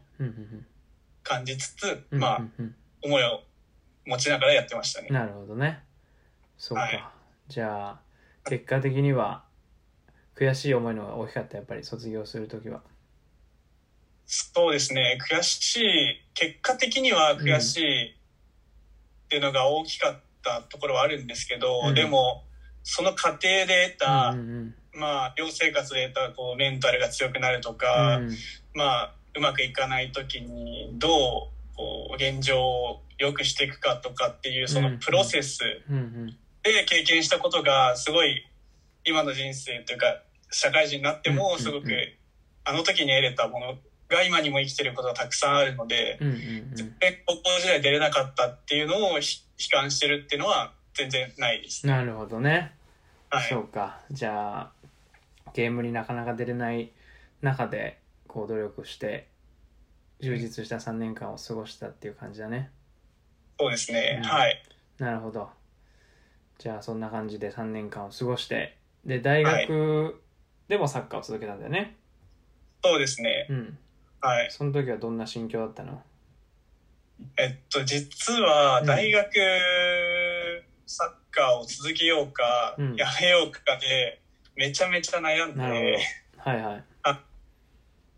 [1.23, 2.41] 感じつつ、うんまあ、
[3.03, 3.43] 思いを
[4.05, 5.09] 持ちながらやってましたね。
[5.09, 5.83] なるほどね。
[6.57, 7.03] そうか、はい。
[7.47, 7.99] じゃあ
[8.45, 9.43] 結果的には
[10.35, 12.81] 悔しい思いの方が大きかったやっぱり卒業する時は。
[14.27, 18.15] そうですね、悔しい、結果的には悔しいっ
[19.29, 21.93] ていうのが大きかったところはあるんですけど、うん。
[21.93, 22.43] でも、
[22.83, 24.35] その過程で得た、
[24.93, 28.29] まあ、寮生活で得たこうメンタルが強くなるとうか、ん。
[28.73, 35.59] まあ、うまくいかない時にどう現状を良くしていくかとかっていうそのプロセス
[36.63, 38.45] で経験したことがすごい
[39.03, 40.21] 今の人生というか
[40.51, 41.87] 社会人になってもすごく
[42.63, 46.75] あの時に得れたものが今にも生きてることがたくさんあるので、うんうんうん。
[46.99, 51.85] で高校時代出れなかったっていうのをひ悲観してるっていうのは全然ないです。
[51.85, 52.73] なるほどね、
[53.29, 53.49] はい。
[53.49, 53.99] そうか。
[54.11, 54.71] じゃあ
[55.53, 56.91] ゲームになかなか出れない
[57.41, 57.97] 中で
[58.35, 59.29] こう努力して
[60.19, 62.69] 充実した3年間を過ごしたっていう感じだね。
[63.57, 64.27] そうですね、うん。
[64.27, 64.61] はい。
[64.97, 65.49] なるほど。
[66.57, 70.21] じゃあそんな感じで3年間を過ごしてで大学
[70.67, 71.95] でもサッカーを続けたんだよね、
[72.83, 73.47] そうですね。
[73.49, 73.77] うん。
[74.19, 74.51] はい。
[74.51, 76.03] その時はどんな心境だったの？
[77.37, 79.31] えっと、実は大学
[80.85, 82.95] サッカーを続けようか、うん。
[82.97, 84.19] やめようかで、
[84.57, 85.61] めちゃめちゃ悩んで、
[86.37, 86.83] はいはい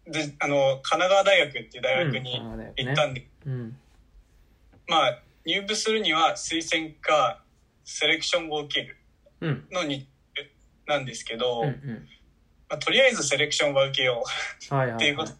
[0.08, 2.40] で、あの、神奈川大学っていう大学に
[2.78, 3.78] 行ったんで、うん。
[4.88, 7.44] まあ、入部するには推薦か、
[7.84, 8.98] セレクションを受ける
[9.42, 9.68] うん。
[9.72, 10.08] のに、
[10.86, 12.08] なんですけど、うんうん。
[12.70, 14.96] まあ、とりあえずセレクションは受けよう。
[14.96, 15.32] っていうこと。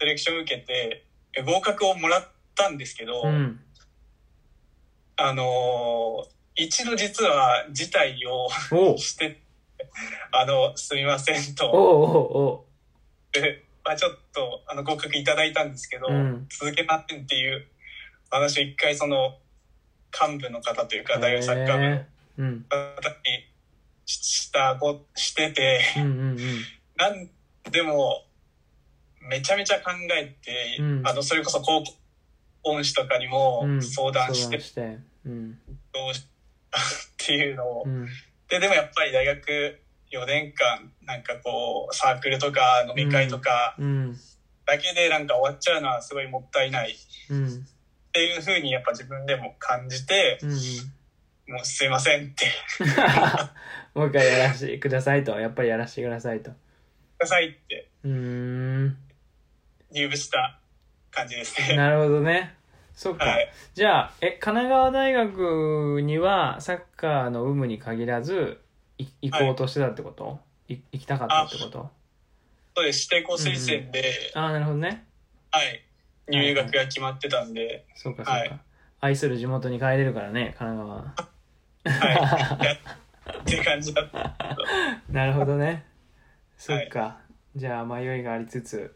[0.00, 1.04] セレクション受けて、
[1.36, 3.60] え合格をもらったんですけど、うん。
[5.16, 8.98] あのー一度実は辞退をおう。
[8.98, 9.40] して、
[10.32, 12.66] あの、すみませんおうと、お
[13.30, 16.46] でまあ、ちょっとあの合格いただいたんですけど、うん。
[16.50, 17.66] 続けませんっていう
[18.28, 19.38] 話を一回その
[20.12, 21.88] 幹部の方といううか、大学サッカー部
[22.36, 23.48] の方に
[24.04, 26.38] ししたこしてて、うんうんうん。
[26.98, 27.30] なん
[27.70, 28.26] でも、
[29.22, 31.02] めちゃめちゃ考えて、うん。
[31.06, 31.94] あの、それこそ高校
[32.64, 33.82] 恩師とかにもうん。
[33.82, 34.98] 相談して、相談して。
[35.24, 35.58] うん。
[35.94, 36.24] どうしっ
[37.16, 38.06] ていうのを、うん。
[38.50, 44.16] で、でもやっぱり大学4年間、なんかこう、サークルとか飲み会とかうん。
[44.66, 46.90] だけでなんか終わっちゃうのはすごいもったいない。
[46.90, 46.94] っ
[47.30, 47.66] うん。
[48.12, 50.56] ていうふうにやっぱ自分でも感じて、うんうん。
[51.54, 52.46] もうすいませんって、
[53.94, 55.38] もう一回やらせてくださいと。
[55.40, 56.50] やっぱりやらせてくださいと。
[56.50, 56.54] く
[57.20, 57.88] ださいって。
[58.04, 58.96] うーん。
[59.90, 60.60] 入部した
[61.10, 61.76] 感じですね。
[61.76, 62.54] なるほどね。
[62.92, 63.52] そっか、はい。
[63.74, 68.67] じゃあえ神奈川大学にはサッカーの有無に限らずい
[68.98, 71.90] 行こうとしてたってこと、い、行きたかったってこと？
[72.76, 73.08] そうです。
[73.12, 75.04] 指定校推薦で、ああなるほどね。
[75.50, 75.82] はい。
[76.28, 78.60] 入学が決まってたんで、そうかそうか、はい。
[79.00, 81.14] 愛する地元に帰れるからね神奈
[81.84, 82.12] 川。
[82.14, 82.64] はい。
[82.64, 84.36] やっていう感じだった。
[85.10, 85.86] なるほどね。
[86.56, 87.18] そっか、
[87.56, 88.94] じゃあ迷いがありつつ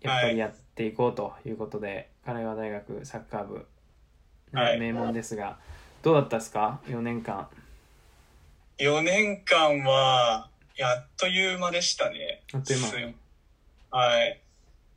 [0.00, 3.66] やっぱりやっていこうということで神奈川大学サッカー部、
[4.52, 4.80] はい。
[4.80, 5.58] 名門ですが
[6.02, 7.48] どうだったですか？4年間
[8.82, 12.42] 4年間は、やっという間でしたね。
[12.52, 12.88] あっという間。
[12.88, 12.96] す
[13.92, 14.40] はい。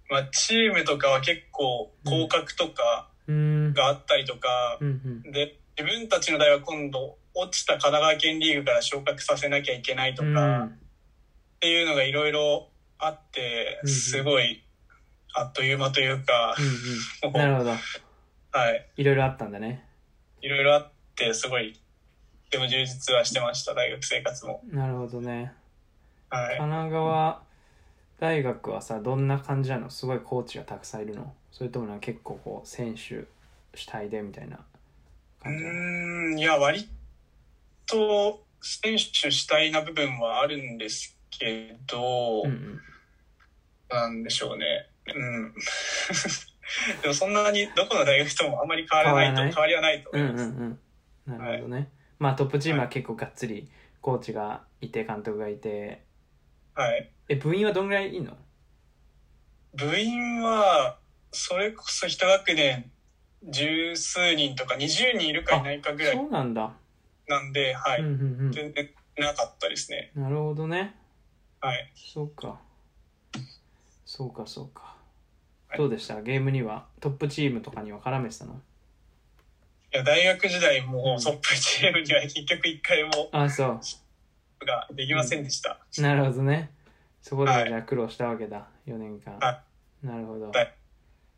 [0.10, 5.32] まあ、チームとかは結構、降格とかがあったりとかう、んうん。
[5.32, 10.66] で、自分たちの代は今度、落ちた神奈川県リーグから昇格させなきゃいけないとうか、ん。
[10.66, 10.72] っ
[11.60, 14.64] ていうのがいろいろあってすごい
[15.36, 17.34] あっという間というか、うんうん。
[17.38, 17.70] なるほど。
[17.70, 18.88] はい。
[18.98, 19.86] いろいろあったんだね。
[20.42, 21.80] いろいろあってすごい
[22.56, 24.62] でも充実はしてました大学生活も。
[24.72, 25.52] なるほどね。
[26.30, 26.58] はい。
[26.58, 27.42] 神奈川
[28.18, 29.90] 大学はさどんな感じなの？
[29.90, 31.34] すごいコーチがたくさんいるの？
[31.52, 33.26] それともなんか結構こう選手
[33.74, 34.60] 主体でみたいなう
[35.44, 35.76] 感じなの？
[35.76, 36.88] ーんいや割
[37.88, 42.80] と選手主体な部分はあるんですけど、うんうん。
[43.90, 44.66] なんでしょうね。
[45.14, 45.54] うん。
[47.04, 50.80] でもそんなにどこの大学ともあんまり変わらないと変わりはないとうん思いうます、ん
[51.28, 51.38] うん。
[51.38, 53.70] なるほどね、まあトップチームは結構がっつり
[54.02, 56.04] コーチがいて監督がいて
[56.74, 57.12] はい。
[57.30, 58.38] え部員はどんぐらいいんの？
[59.74, 60.98] 部員は
[61.32, 62.92] それこそ一学年
[63.44, 66.72] 十数人とか20人いるかいないかぐらいそうなんだ、
[67.28, 68.10] なんで、はい、うんう
[68.50, 70.12] ん全然なかったですね。
[70.16, 70.96] うんなるほどね。
[71.62, 71.92] はい。
[71.96, 72.60] そうか。
[74.06, 74.96] そうかそうか、
[75.68, 75.78] はい。
[75.78, 76.22] どうでした？
[76.22, 76.86] ゲームには？
[77.02, 78.62] トップチームとかには絡めてたの？
[79.96, 80.88] いや大学時代うん。
[80.88, 83.80] もトップチームには結局一回もあそ
[84.66, 85.80] ができませんでした。
[85.98, 86.70] うなるほどね。
[87.22, 89.38] そこではいじゃあ苦労したわけだ4年間。
[89.40, 89.62] は
[90.04, 90.50] なるほど。
[90.50, 90.74] はい。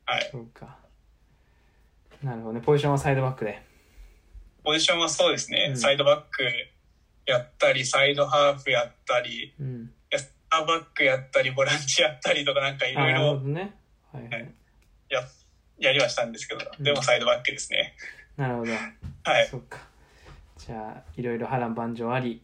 [0.06, 0.30] はい。
[0.32, 0.76] そうか。
[2.24, 2.62] なるほどね。
[2.62, 3.62] ポジションはサイドバックで。
[4.64, 5.78] ポジションはそうですね、うん。
[5.78, 6.44] サイドバック
[7.28, 9.92] やったり、サイドハーフやったり、うん。
[10.12, 13.42] センターバックやったり、ボランチやったりとかなんかいろいろ
[15.10, 15.22] や
[15.80, 16.84] やりはしたんですけど、うん。
[16.84, 17.94] でもサイドバックですね。
[18.38, 19.48] なるほどはい。
[19.48, 19.80] そっか
[20.58, 22.42] じゃあいろいろ波乱万丈あり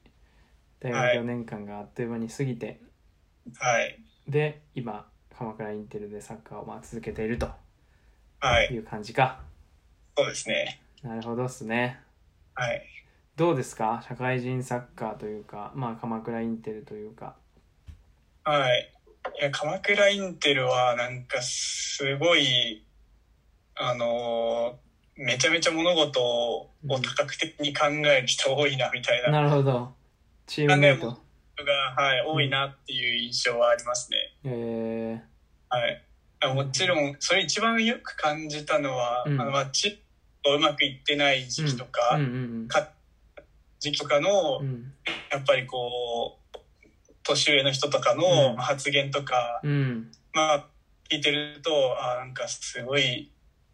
[0.80, 2.80] 大学はい4年間があっという間に過ぎて、
[3.58, 4.00] はい。
[4.28, 7.50] で今鎌倉インテルでサッカーをまあ続けていると
[8.40, 8.68] はい。
[8.74, 9.40] いう感じか
[10.18, 10.82] そうですね。
[11.04, 12.00] なるほどっすね
[12.56, 12.82] はい。
[13.36, 14.04] どうですか？
[14.08, 17.36] 社会人サッカーというかまあ鎌倉インテルというか
[18.44, 18.90] はい。
[19.40, 22.84] いや、鎌倉インテルは、なんか、すごい、
[23.74, 29.32] あのーめちゃめちゃ物事を多角的に考える人多いな、みたいな。
[29.32, 29.94] なるほど。
[30.48, 31.18] チームメイト。
[31.56, 34.18] 人が、はい、多いなっていう印象はありますね。
[34.46, 35.22] え
[35.70, 36.04] はい。
[36.42, 39.40] あもちろん、それ一番よく感じたのは、うん。
[39.40, 39.92] あの、まあ、チー
[40.50, 42.20] ムがうまくいってない時期とか、
[43.80, 44.68] 時期とかの、うん。
[44.68, 44.94] うん
[45.32, 46.58] やっぱりこう、
[47.24, 48.20] 年上の人とかうん。
[48.20, 50.12] の発言とか、うん。
[50.32, 50.68] まあ、
[51.10, 53.32] 聞いてると、あなんかすごい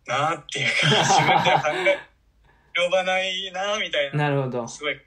[0.10, 2.00] なっていうか、自分では考え、
[2.84, 4.94] 呼ばないなみたいな、なるほどすごい。
[4.94, 4.98] い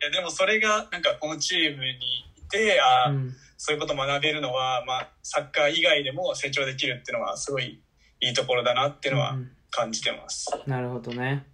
[0.00, 7.80] やでもそれが、なんかこのチームにいて、あ、うんそういうこと学べるのは、まあ、サッカー以外でも成長できるっていうのは、すごい
[8.20, 10.50] いいところだなっていうのはうん感じてます。
[10.66, 11.46] なるほどね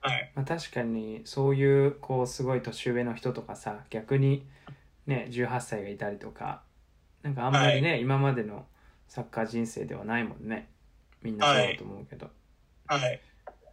[0.00, 0.32] はい。
[0.34, 4.46] まあ、確かにそういうこうすごい年上の人とかさ逆に
[5.06, 6.62] ね18歳がいたりとか
[7.22, 8.64] なんかあんまりね、今までの
[9.08, 10.68] サッカー人生ではないもんね
[11.20, 12.34] みんなそうだと思うけど、はい。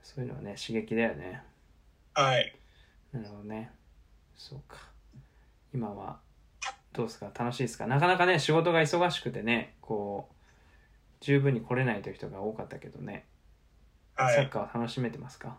[0.04, 1.42] そういうのはね刺激だよね
[2.14, 2.56] はい。
[3.14, 3.72] なるほどね
[4.36, 4.78] そうか
[5.74, 6.20] 今は
[6.94, 7.32] どうですか？
[7.38, 7.88] 楽しいですか？
[7.88, 10.36] なかなかね仕事が忙しくてねこう
[11.22, 13.26] 十分に来れないという人が多かったけどね、
[14.16, 14.36] はい。
[14.36, 15.58] サッカーは楽しめてますか？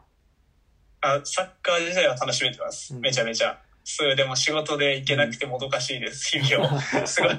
[1.00, 2.94] あサッカー自体は楽しめてます。
[2.94, 3.58] うんめちゃめちゃ。
[3.84, 6.80] そう、でも仕事で行けなくてもどかしいです、 日々を。
[7.06, 7.30] すごい。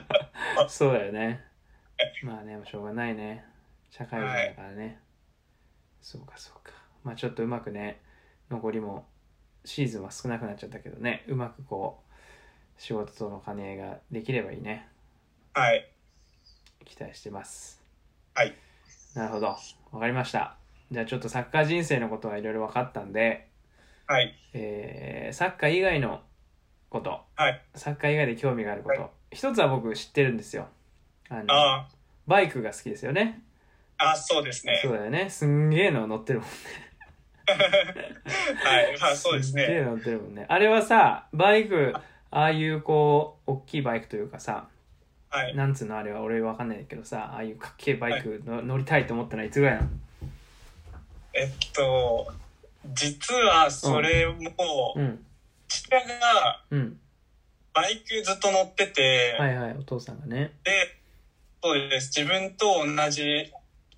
[0.70, 1.44] そうだよね。
[2.24, 3.44] まあね、しょうがないね。
[3.90, 5.00] 社会人だからね。
[6.02, 6.74] そうか、そうか。
[7.04, 8.02] まあちょっとうまくね、
[8.50, 9.06] 残りも
[9.66, 14.88] シーズンは少なくなっちゃったけどね、うまくこう、仕事との兼ね合いができればいいね。
[15.54, 15.90] はい。
[16.86, 17.82] 期待してます。
[18.34, 18.56] はい。
[19.16, 19.48] なるほど。
[19.48, 20.58] わかりました。
[20.92, 23.50] じゃあちょっとサッカー人生のことはいろいろ分かったんで、
[24.06, 24.34] はい。
[24.54, 26.22] えーサッカー以外の
[26.90, 27.62] こと、はい。
[27.76, 30.70] サッカー以外で興味があること、はい一つは僕知ってるんですよ。
[31.28, 31.90] あのあ
[32.28, 33.44] バイクが好きですよね。
[33.98, 34.80] あ、あそうですね。
[34.82, 35.30] そうだよね。
[35.30, 36.56] すんげえの乗ってるもんね。
[38.64, 38.98] はい。
[39.00, 39.64] まあ、そうですね。
[39.66, 40.46] んげえ乗ってるもんね。
[40.50, 41.94] あれはさ、バイク、
[42.30, 44.68] ああいうこう、大きいバイクというかさ、
[45.30, 45.56] はい。
[45.56, 46.22] なんつうのあれは？
[46.22, 49.90] 俺わかんないけどさ、ああいうかっけえバイクの、乗りたいと思ったのはいつぐらいなの？
[51.34, 52.32] えっと、
[52.94, 55.26] 実はそれも、うん。
[55.68, 57.00] 父親がうん。
[57.74, 60.52] バイクずっと乗ってて、はいはい、お父さんがね。
[60.64, 60.98] で、
[61.62, 62.12] そうです。
[62.18, 63.54] 自分と同じ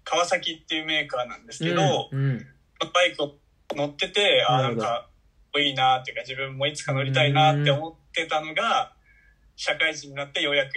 [0.10, 2.48] 川崎っていうメーカーなんですけど、うんうん。
[2.93, 3.36] バイクを
[3.76, 5.08] 乗ってて、あなんか、
[5.58, 8.93] いいなっていうか、自分もいつか乗りたいなって思ってたのが、
[9.56, 10.74] 社会人になってようやく、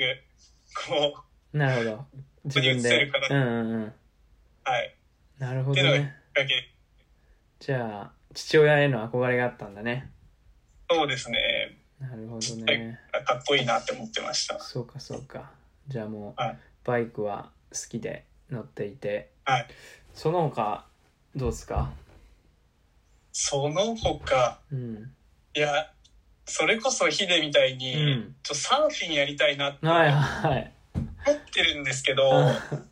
[0.87, 2.07] こう、なるほど。
[2.45, 3.07] 自分で。
[3.07, 3.93] るかなうんう
[4.65, 4.97] はい、
[5.39, 6.15] なるほどね。
[7.59, 10.11] じゃあ父親への憧れがあったんだね。
[10.91, 11.79] そうですね。
[12.01, 12.99] なるほどね。
[13.25, 14.59] かっこいいなって思ってました。
[14.59, 15.53] そうかそうか。
[15.89, 16.59] じゃあもう、はい。
[16.85, 19.67] バイクは好きで乗っていてはい。
[20.15, 20.85] その他
[21.35, 21.91] どうですか？
[23.33, 25.11] その他、うん。
[25.55, 25.91] いや、
[26.45, 28.35] それこそヒデみたいに、うん。
[28.43, 30.73] ちょっとサーフィンやりたいなって思はいはい。
[31.33, 32.31] ってるんですけど、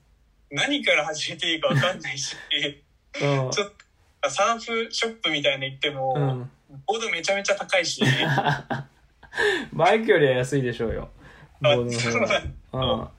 [0.51, 2.35] 何から始めていいかわかんないし、
[3.20, 3.51] うん。
[3.51, 3.73] ちょっ
[4.23, 6.51] とサーフショップみたいなの行っても、うん。
[6.87, 8.03] ボードめちゃめちゃ高いし、
[9.75, 11.11] バイクよりは安いでしょうよ。
[11.61, 11.85] ボード
[12.20, 13.11] の方ん。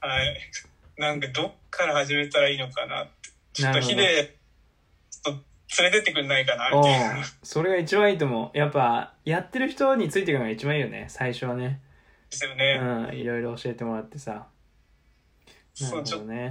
[0.00, 0.40] はい。
[0.96, 3.30] なんかどっから始めたらいいのかなって。
[3.52, 4.38] ちょっとヒデ、
[5.10, 7.16] ちょっと連れてってくんないかなうんみたいな。
[7.18, 11.80] うんそれが一番いいと思うやっぱやってる人についていくのが一番いいよね最初はね
[12.30, 12.80] ですよね。
[13.10, 14.46] うんいろいろ教えてもらってさ
[15.80, 15.90] な。
[15.90, 16.50] るほどね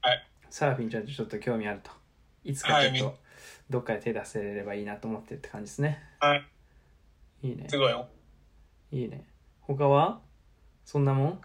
[0.00, 0.28] はい。
[0.50, 1.90] サーフィンちゃんとちょっと興味あると
[2.44, 3.18] いつかちょっと
[3.70, 6.44] どっかで手出せればいいなと思ってるって感じですねはい。
[7.42, 8.08] いいねすごいよ。
[8.90, 9.24] いいね
[9.60, 10.20] 他は？
[10.84, 11.40] そんなもん？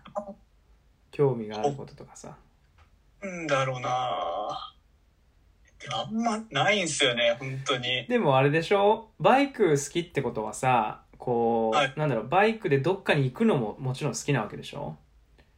[1.11, 2.37] 興味があることとかさ
[3.23, 3.89] なんだろうな。
[5.91, 8.05] あんまないんすよね、本当に。
[8.07, 9.09] でもあれでしょ？
[9.19, 11.93] バイク好きってことはさこう、はい。
[11.97, 14.97] なんだろうバイクでどっかに行くのももちろん好きなわけでしょ？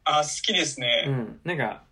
[0.04, 1.06] あ、好きですうね。
[1.08, 1.40] ん。
[1.44, 1.84] なんか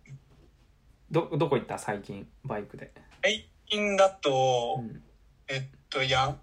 [1.10, 1.78] どどこ行った？
[1.78, 5.02] 最近バイクで、最近だと、うん、
[5.48, 6.36] えっと、や、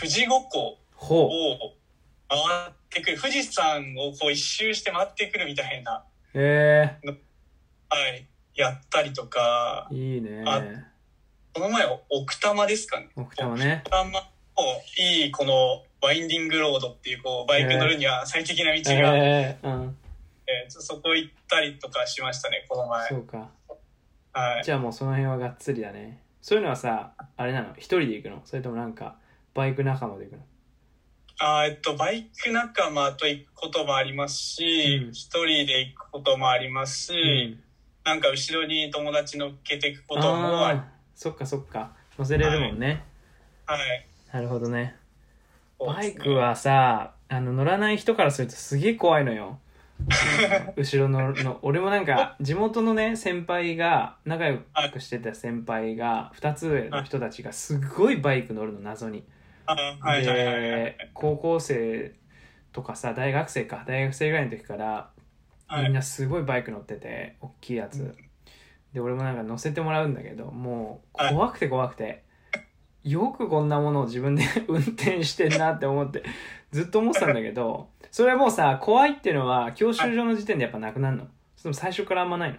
[0.00, 1.74] 富士五湖ほを
[2.28, 2.38] 回
[2.70, 6.98] ってくる、富士山をこう一周して回ってくるみたいな、うへ
[7.88, 8.26] はい、
[8.56, 10.42] やったりとかえ、いいね。
[10.46, 10.62] あ
[11.54, 13.08] この前、奥多摩ですかね。
[13.16, 13.82] 奥多摩ね。
[13.86, 14.28] 奥多摩の
[14.98, 19.16] いい、この、ワインディングロードっていう、こう、バイク乗るには最適な道が。
[19.16, 19.96] ええうん。
[20.68, 23.08] ちょそこ行ったりとかしましたね、この前。
[23.08, 23.16] そ。
[23.16, 23.48] うか。
[24.32, 24.64] はい。
[24.64, 26.20] じゃあもうその辺はがっつりだね。
[26.42, 27.74] そういうのはさあれなの？
[27.74, 28.42] 一人で行くの？
[28.44, 29.16] それともなんか
[29.54, 30.42] バイク仲間で行くの？
[31.38, 37.58] あーえっと、バイク仲間と行くこともありますしうん、一、人で行くこともありますし、
[38.06, 40.84] なんか後ろに友達乗っけていくこともあ
[41.16, 41.90] そっかそっか。
[42.16, 43.02] 乗せれるもんね、
[43.66, 44.06] はい。
[44.32, 44.94] なるほどね。
[46.00, 46.08] ね。
[46.08, 49.58] イクはさあの乗らない人からするとすげえ怖いのよ。
[50.76, 54.60] 後ろのの俺もなんか地元のね先輩が仲良
[54.92, 59.24] くしてた先輩が2つ上の人たちがすごいバイク乗るの謎に。
[59.66, 62.12] で高校生
[62.72, 63.82] とかさ大学生か。
[63.84, 65.15] 大学生ぐらいの時からはい
[65.82, 68.14] みんなすごいバイク乗ってて大きいやつ。
[68.92, 71.34] で俺もなんか乗せてもらうんだけどもうはい。
[71.34, 72.22] 怖くて怖くて
[73.04, 76.22] よくこんなものを自分で 運転してんなって思って
[76.72, 81.28] ずっと思ってたんだけどそれはもうさ怖いっていうのは教習所の時点でやっぱなくなるの。
[81.56, 82.56] それとも最初からあんまないの？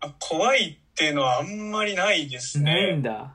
[0.00, 2.72] あ怖いっていうのはあんまりないですね。
[2.72, 3.34] ないんだ。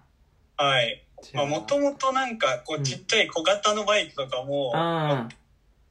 [0.57, 1.03] はい。
[1.33, 1.37] あ。
[1.37, 2.81] まあ、もともとなんか、こうん。
[2.81, 5.27] う、ちっちゃい小型のバイクとかもあ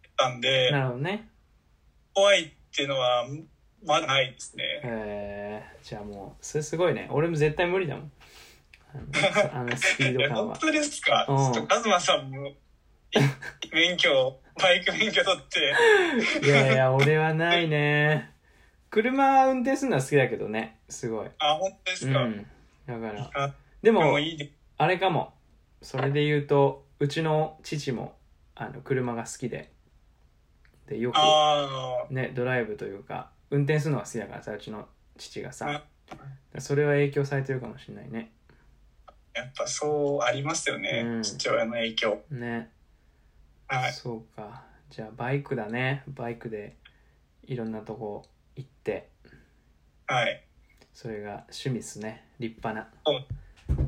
[0.02, 0.68] てたんで。
[0.70, 1.28] あ、なるほどね
[2.20, 3.26] 怖いっていうのは、
[3.86, 4.62] まだないですね。
[4.84, 7.08] えー、じゃあもうそれすごいね。
[7.10, 8.12] 俺も絶対無理だもん。
[9.54, 10.54] あのスピード感は。
[10.54, 11.24] 本当ですか？
[11.26, 11.36] ちうん。
[11.36, 12.54] ょっとカズマさんも、い
[13.72, 15.42] 免許、バイク免許取っ
[16.40, 18.34] て、いやいや俺はないね。
[18.90, 20.78] 車運転するのは好きだけどね。
[20.90, 21.28] すごい。
[21.38, 22.46] あ、本当ですか、うん。
[22.86, 23.30] だから。
[23.34, 23.54] あ、で
[23.84, 24.18] でも
[24.76, 25.32] あれかも。
[25.80, 28.14] それで言うとうちの父も
[28.54, 29.72] あの車が好きで
[30.90, 35.84] でよくあねドライブというか運転するのが好きだからさうちの父がさ。
[36.54, 38.32] あ、それは影響されてるかもしれないね。
[39.32, 41.22] やっぱそうありますよね、うん。
[41.22, 42.22] 父親の影響。
[42.30, 42.70] ね。
[43.68, 43.92] はい。
[43.92, 44.64] そうか。
[44.90, 46.02] じゃあバイクだね。
[46.08, 46.76] バイクで
[47.44, 48.26] いろんなとこ
[48.56, 49.08] 行って。
[50.08, 50.44] はい。
[50.92, 52.24] それが趣味っすね。
[52.40, 52.88] 立派な。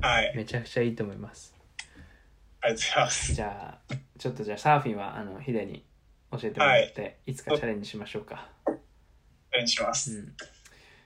[0.01, 0.29] はい。
[0.29, 1.57] ありめちゃくちゃいいと思います。
[2.61, 3.35] がとうございます。
[3.35, 5.85] じゃあちょっとじゃあサーフィンはあのヒデに
[6.33, 8.49] 教えてもらって、い、つかチャレンジしましょうか。
[8.67, 8.71] お
[9.57, 10.19] 願いしまうす。
[10.19, 10.35] ん。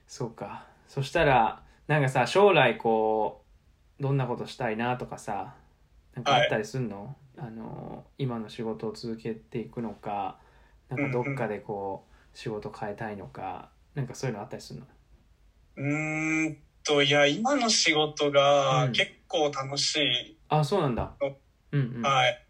[0.07, 0.65] そうか。
[0.87, 3.43] そしたらなんかさ将来こ
[3.99, 5.55] うどんなことしたいなとかさ
[6.15, 10.39] なんかあったりすんの、あの今の仕事を続けていくのか
[10.89, 14.85] なんかどっかでこう仕事変えたいのかなんかそういうのあったりするの？
[15.75, 18.91] うーんと、いや、今の仕事がうん。
[18.93, 20.37] 結構楽しい。
[20.47, 21.13] あそうなんだ。
[21.21, 21.27] お
[21.73, 22.01] うんうん。
[22.01, 22.46] はい。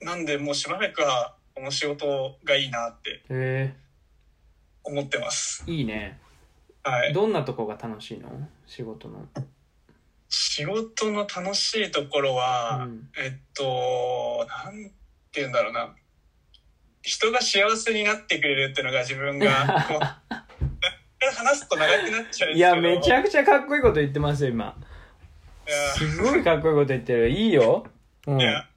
[0.00, 3.74] なんで、もうしばらくはこの仕事がいいなってへ
[4.84, 5.64] 思ってます。
[5.66, 6.18] えいいね
[6.82, 7.12] はい。
[7.12, 8.30] どんなとこが楽しいの？
[8.66, 9.26] 仕事の。
[10.28, 14.92] 仕事の楽しいところは、うんえっと、なんて
[15.34, 15.94] 言うんだろうな。
[17.02, 20.00] 人が幸せになってくれるっていうのが自分が、こう、
[21.36, 22.50] 話すと長くなっちゃうんですけど。
[22.52, 24.76] いや、めちゃくちゃかっこいいこと言ってますよ、今。
[25.68, 27.30] いやすごいかっこいいこと言ってる。
[27.30, 27.86] いいよ。
[28.26, 28.44] うんい。
[28.44, 28.68] や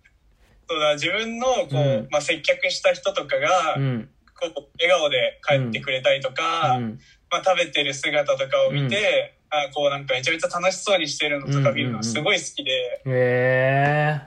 [0.69, 4.09] そうだ、自分の、こう、うんまあ、接客した人とかが、うん。
[4.39, 6.99] こう、笑顔で帰ってくれたりとか、うん。
[7.31, 14.21] まあ、食べてる姿とかを見て、あこうなんかめちゃめちゃ楽しそうにしてるのとか見るのすごい好きで、へえ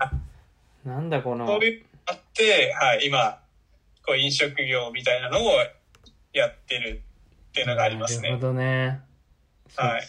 [0.84, 0.88] ー。
[0.88, 1.47] なんだこの。
[1.47, 3.38] そういうのあって、はい、今、
[4.05, 5.51] こう飲食業みたいなのを
[6.32, 7.03] やってる
[7.51, 8.30] っていうのがありますね。
[8.30, 9.01] なるほどね。
[9.68, 10.09] そはい。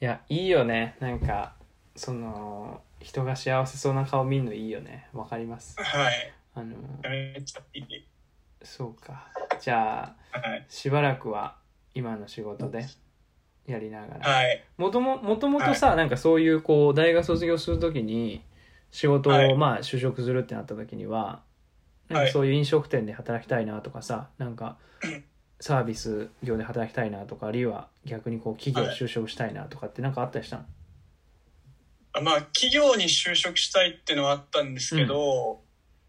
[0.00, 0.96] いや、いいよね。
[1.00, 1.54] なんか、
[1.96, 5.08] その、人が幸せそうな顔見るのいいよね。
[5.12, 5.76] わかります。
[5.78, 6.32] はい。
[6.54, 8.08] あの、めっちゃいい。
[8.62, 9.28] そうか。
[9.60, 10.66] じゃあ、はい。
[10.68, 11.56] しばらくは
[11.94, 12.86] 今の仕事で
[13.66, 14.28] やりながら。
[14.28, 14.64] はい。
[14.76, 18.42] もとも、もともとさ、なんかそういう、こう、大学卒業するときに、
[18.90, 21.42] 仕事を、はいまあ、就職するってなったときには、
[22.08, 24.76] なんはいかそういう飲食店で働きたいなとかさ、なんか、
[25.60, 30.66] サービス業で働きたいなとか、あるいは逆にこう、企業はい就職したいなとかってなんかあったりしたの、あ
[32.20, 35.60] まあ、企業に就職したいっていうのはあったんですけど、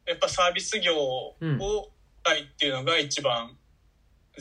[0.05, 1.89] やっぱサービス業をうんし
[2.23, 3.57] たいっていうのが一番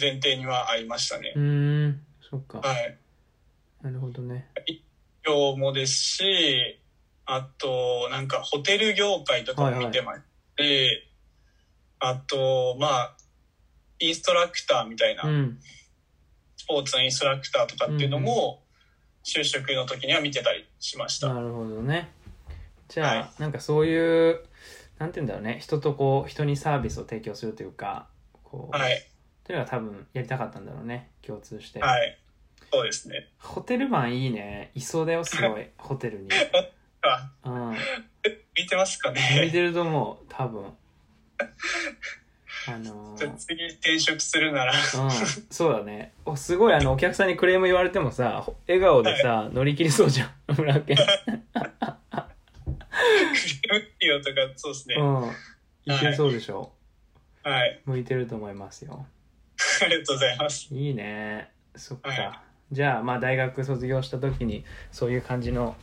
[0.00, 1.38] 前提にはありましたねう。
[1.38, 2.58] ーん、そっか。
[2.58, 2.96] はい。
[3.82, 4.48] なるほどね。
[5.24, 6.80] 業もですし、
[7.26, 10.20] あと、なんかホテル業界とかも見てまし
[10.56, 11.08] て、
[11.98, 13.16] あと、まあ、
[13.98, 15.58] インストラクターみたいな、うん。
[16.56, 18.61] スポーツのインストラクターとかっていうのも、
[19.22, 21.32] 就職の時には見てたりしました。
[21.32, 22.10] なるほどね。
[22.88, 24.42] じゃあ、はいなんかそういう、
[24.98, 25.58] なんて言うんだろうね。
[25.60, 28.08] 人とこう、人にサービスを提供するというか、
[28.44, 28.92] こう、はい。
[28.94, 28.98] っ
[29.44, 31.10] ていうのは多分やりたかったんだろうね。
[31.22, 31.80] 共通して。
[31.80, 32.18] はい。
[32.72, 33.28] そうですね。
[33.38, 34.70] ホテルマンいいね。
[34.74, 35.68] いそうだよ、すごい。
[35.78, 36.28] ホテルに。
[37.02, 37.76] あ、うん。
[38.56, 40.72] 見てますか見ねてると思う、多分。
[42.68, 44.80] あのー、次転職するなら、うん、
[45.50, 46.12] そうだね。
[46.24, 50.30] おすごい、あの、お客さんにクレーム言われてもさ、ほ笑顔でさ、乗り切りそうじゃん。
[50.56, 50.94] 村家。
[50.94, 50.96] い
[54.00, 54.96] いよとか、そうですね。
[54.96, 55.02] う
[55.90, 55.94] ん。
[55.94, 56.72] いけそうでしょ。
[57.42, 57.80] はい。
[57.84, 59.06] 向いてると思いますよ。
[59.82, 60.68] ありがとうございます。
[60.72, 61.50] いいね。
[61.74, 62.10] そっか。
[62.10, 65.76] はじゃあ、まあ、大学卒業した時に、そういう感じの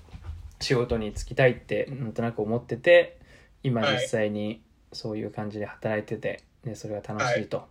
[0.59, 3.19] 仕事に就きたいって、なんとなく思ってて、
[3.61, 4.61] 今はい実際に
[4.93, 7.67] そういう感じで働いてて、ね、それが楽しいと。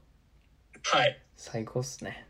[0.85, 1.19] はい。
[1.37, 2.27] 最高っすね。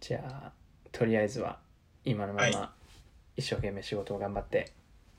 [0.00, 0.52] じゃあ、
[0.92, 1.58] とりあえずは、
[2.04, 2.74] 今のまはま、
[3.36, 4.72] 一生懸命仕事を頑張って、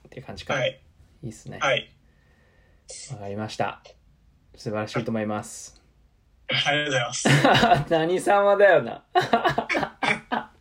[0.06, 0.82] っていう感じか。、はい
[1.24, 1.28] い。
[1.28, 1.60] いっすね。
[1.60, 1.92] はい。
[3.12, 3.82] わかりました。
[4.56, 5.82] 素晴らしいと思います。
[6.48, 7.28] ありがとうございます。
[7.92, 9.04] 何様だよな。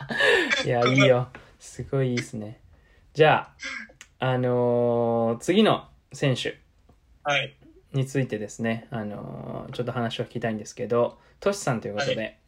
[0.64, 1.28] いや、いいよ。
[1.58, 2.60] すごいいいっすね。
[3.12, 3.50] じゃ
[4.18, 6.58] あ、あのー次の選手
[7.22, 7.54] はい。
[7.96, 12.38] についてですね、あのーちょっと話を聞きたいんですけど、トシさんということで、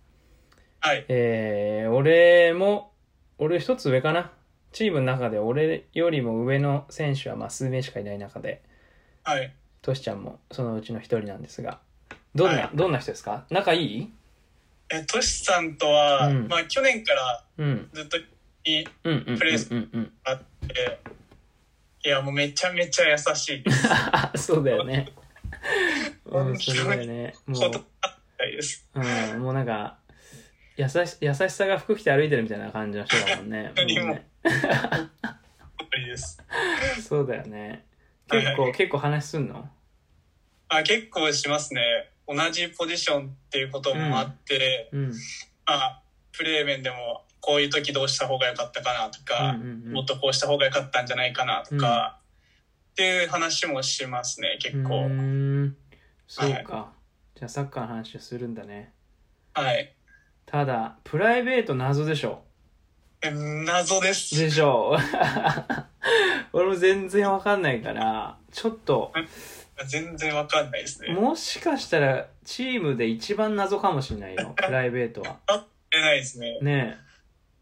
[0.81, 1.05] ははい。
[1.09, 2.93] えー俺も、
[3.39, 4.33] 俺一つ上かな？
[4.73, 8.63] チームの中で俺よりも上の選手はまあ数名しかいない中で、
[9.25, 9.53] はい。
[9.83, 11.81] トシちゃんもそのうちの一人なんですが、
[12.35, 13.45] どんな、はいどんな人ですか？
[13.51, 14.13] 仲いい？
[14.91, 17.89] え、トシさんとは、うんまあ去年からうん。
[17.93, 20.13] ずっというんうんうんうんプレスうんうん。
[20.25, 20.99] あって、
[22.05, 23.89] いや、もうめちゃめちゃ優しいです。
[24.47, 25.09] そうだよね。
[26.27, 27.35] うん、それだよね。
[27.47, 27.59] も。
[27.67, 27.85] う、
[28.95, 29.99] うん、もうなんか、
[30.77, 33.73] 優し、優しさが服着て歩いてるみたいな感じの人だもんね。
[33.75, 34.27] ね。
[37.03, 37.85] そうだよね。
[38.31, 39.69] 結構、はい結構話すんの？
[40.69, 42.11] あ、結構しますね。
[42.27, 45.09] 同じポジションっていうこともあって、うん。
[45.09, 46.03] まあ、
[46.33, 52.19] プレー面でもこういう時どうした方が良かったかなとか、うんうんうんもっとこうした方が良かったんじゃないかなとか、
[52.99, 55.05] っていう話もしますね、結う構。
[55.05, 55.77] ーん。
[56.27, 56.91] そうか。
[57.37, 58.93] じゃあサッカーの話をするんだね。
[59.55, 59.95] はい。
[60.47, 62.43] ただ、プライベート謎でしょ。
[63.23, 64.37] え謎です。
[64.37, 64.99] でしょ。
[66.53, 69.13] 俺も全然わかんないから、ちょっと、
[69.87, 71.15] 全然わかんないですね。
[71.15, 75.39] もしかしたらチームで一番謎かもしれないよ、 プライベートは。
[75.93, 76.59] 出ないですね。
[76.63, 76.99] ね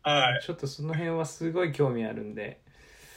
[0.02, 0.42] え、はい。
[0.42, 2.64] ちょっとその辺はすごい興味あるんで、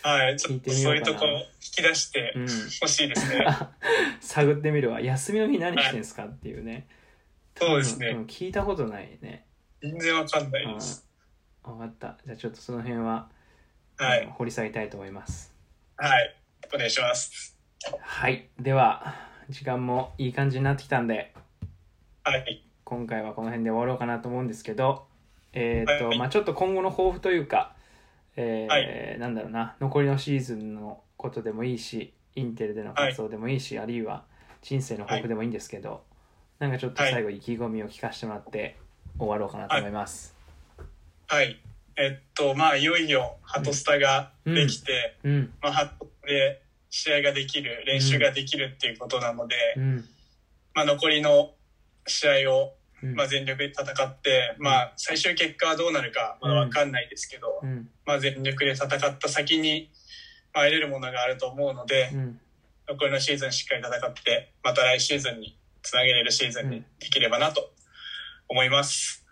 [0.01, 0.37] はい。
[0.37, 2.47] ちょっとそういうとこ引き出してうん、
[2.81, 3.45] ほしいですね。
[4.21, 5.01] 探ってみるわ。
[5.01, 6.87] 休みの日何してんすかっていうね。
[7.57, 9.45] そうですねん聞いたことないね。
[9.81, 11.07] 全然わかんないです。
[11.63, 12.17] わかった。
[12.25, 13.29] じゃあちょっとその辺は、
[13.97, 14.25] はい。
[14.27, 15.53] 掘り下げたいと思います。
[15.97, 16.35] はい。
[16.73, 17.57] お願いします。
[17.99, 18.47] はい。
[18.59, 19.15] では、
[19.49, 21.33] 時間もいい感じになってきたんで、
[22.23, 22.63] はい。
[22.83, 25.07] 今回はこの辺で終わろうかなと思うんですけど、
[25.53, 27.73] えーっと、はいまあちょっと今後の抱負というか、
[28.41, 34.23] えーはなんだろうな、残りのシーズンのことでもいいし、インテルでの活動でもいいし、あるいは
[34.61, 36.03] 人生の抱負でもいいんですけど、
[36.57, 38.77] なんかちょっと最後意気込みを聞かせてもらって
[39.17, 40.35] 終わろうかなと思います。
[41.27, 41.59] はい。
[41.97, 50.05] えっと、まあ、いよいよハトスタができて、うん、まあ、ハトで試合ができる、練習ができるっていうことなので、うん、
[50.73, 51.51] まあ、残りの
[52.07, 52.71] 試合を、うん、
[53.01, 59.89] まあ、全力で戦って、まあ、最終結果はどうなるかまだわかんないですけど、うん、まあ、全力で戦った先に、
[60.53, 62.39] まあ、得れるものがあると思うので、うん、
[62.87, 67.71] 残りのシーズンしっかり戦って、また来シーズンにつなげれるシーズンにできればなと
[68.47, 69.25] 思います。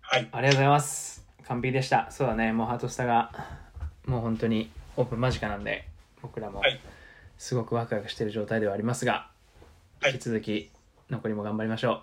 [0.00, 0.28] はい。
[0.32, 1.26] ありがとうございます。
[1.46, 2.10] 完璧でした。
[2.10, 3.32] そうだね、もうハートスタが、
[4.06, 5.86] もう本当にオープン間近なんで、
[6.22, 6.80] 僕らもはい。
[7.38, 9.30] すごくワクワクしている状態ではありますが、
[10.00, 10.12] はい。
[10.12, 10.70] 引き続き
[11.10, 12.02] 残りも頑張りましょ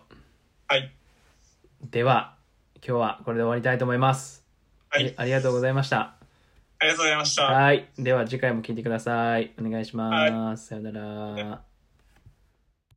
[0.69, 0.81] はい。
[0.81, 1.87] う。
[1.89, 2.35] では、
[2.75, 4.45] 今日はこれで終わりたいと思います。
[4.89, 5.11] はい。
[5.17, 5.99] ありがとうございました。
[5.99, 7.43] ありがとうございました。
[7.45, 7.89] はい。
[7.97, 9.51] では次回も聞いてください。
[9.59, 10.67] お願いします。
[10.67, 11.68] さよなら。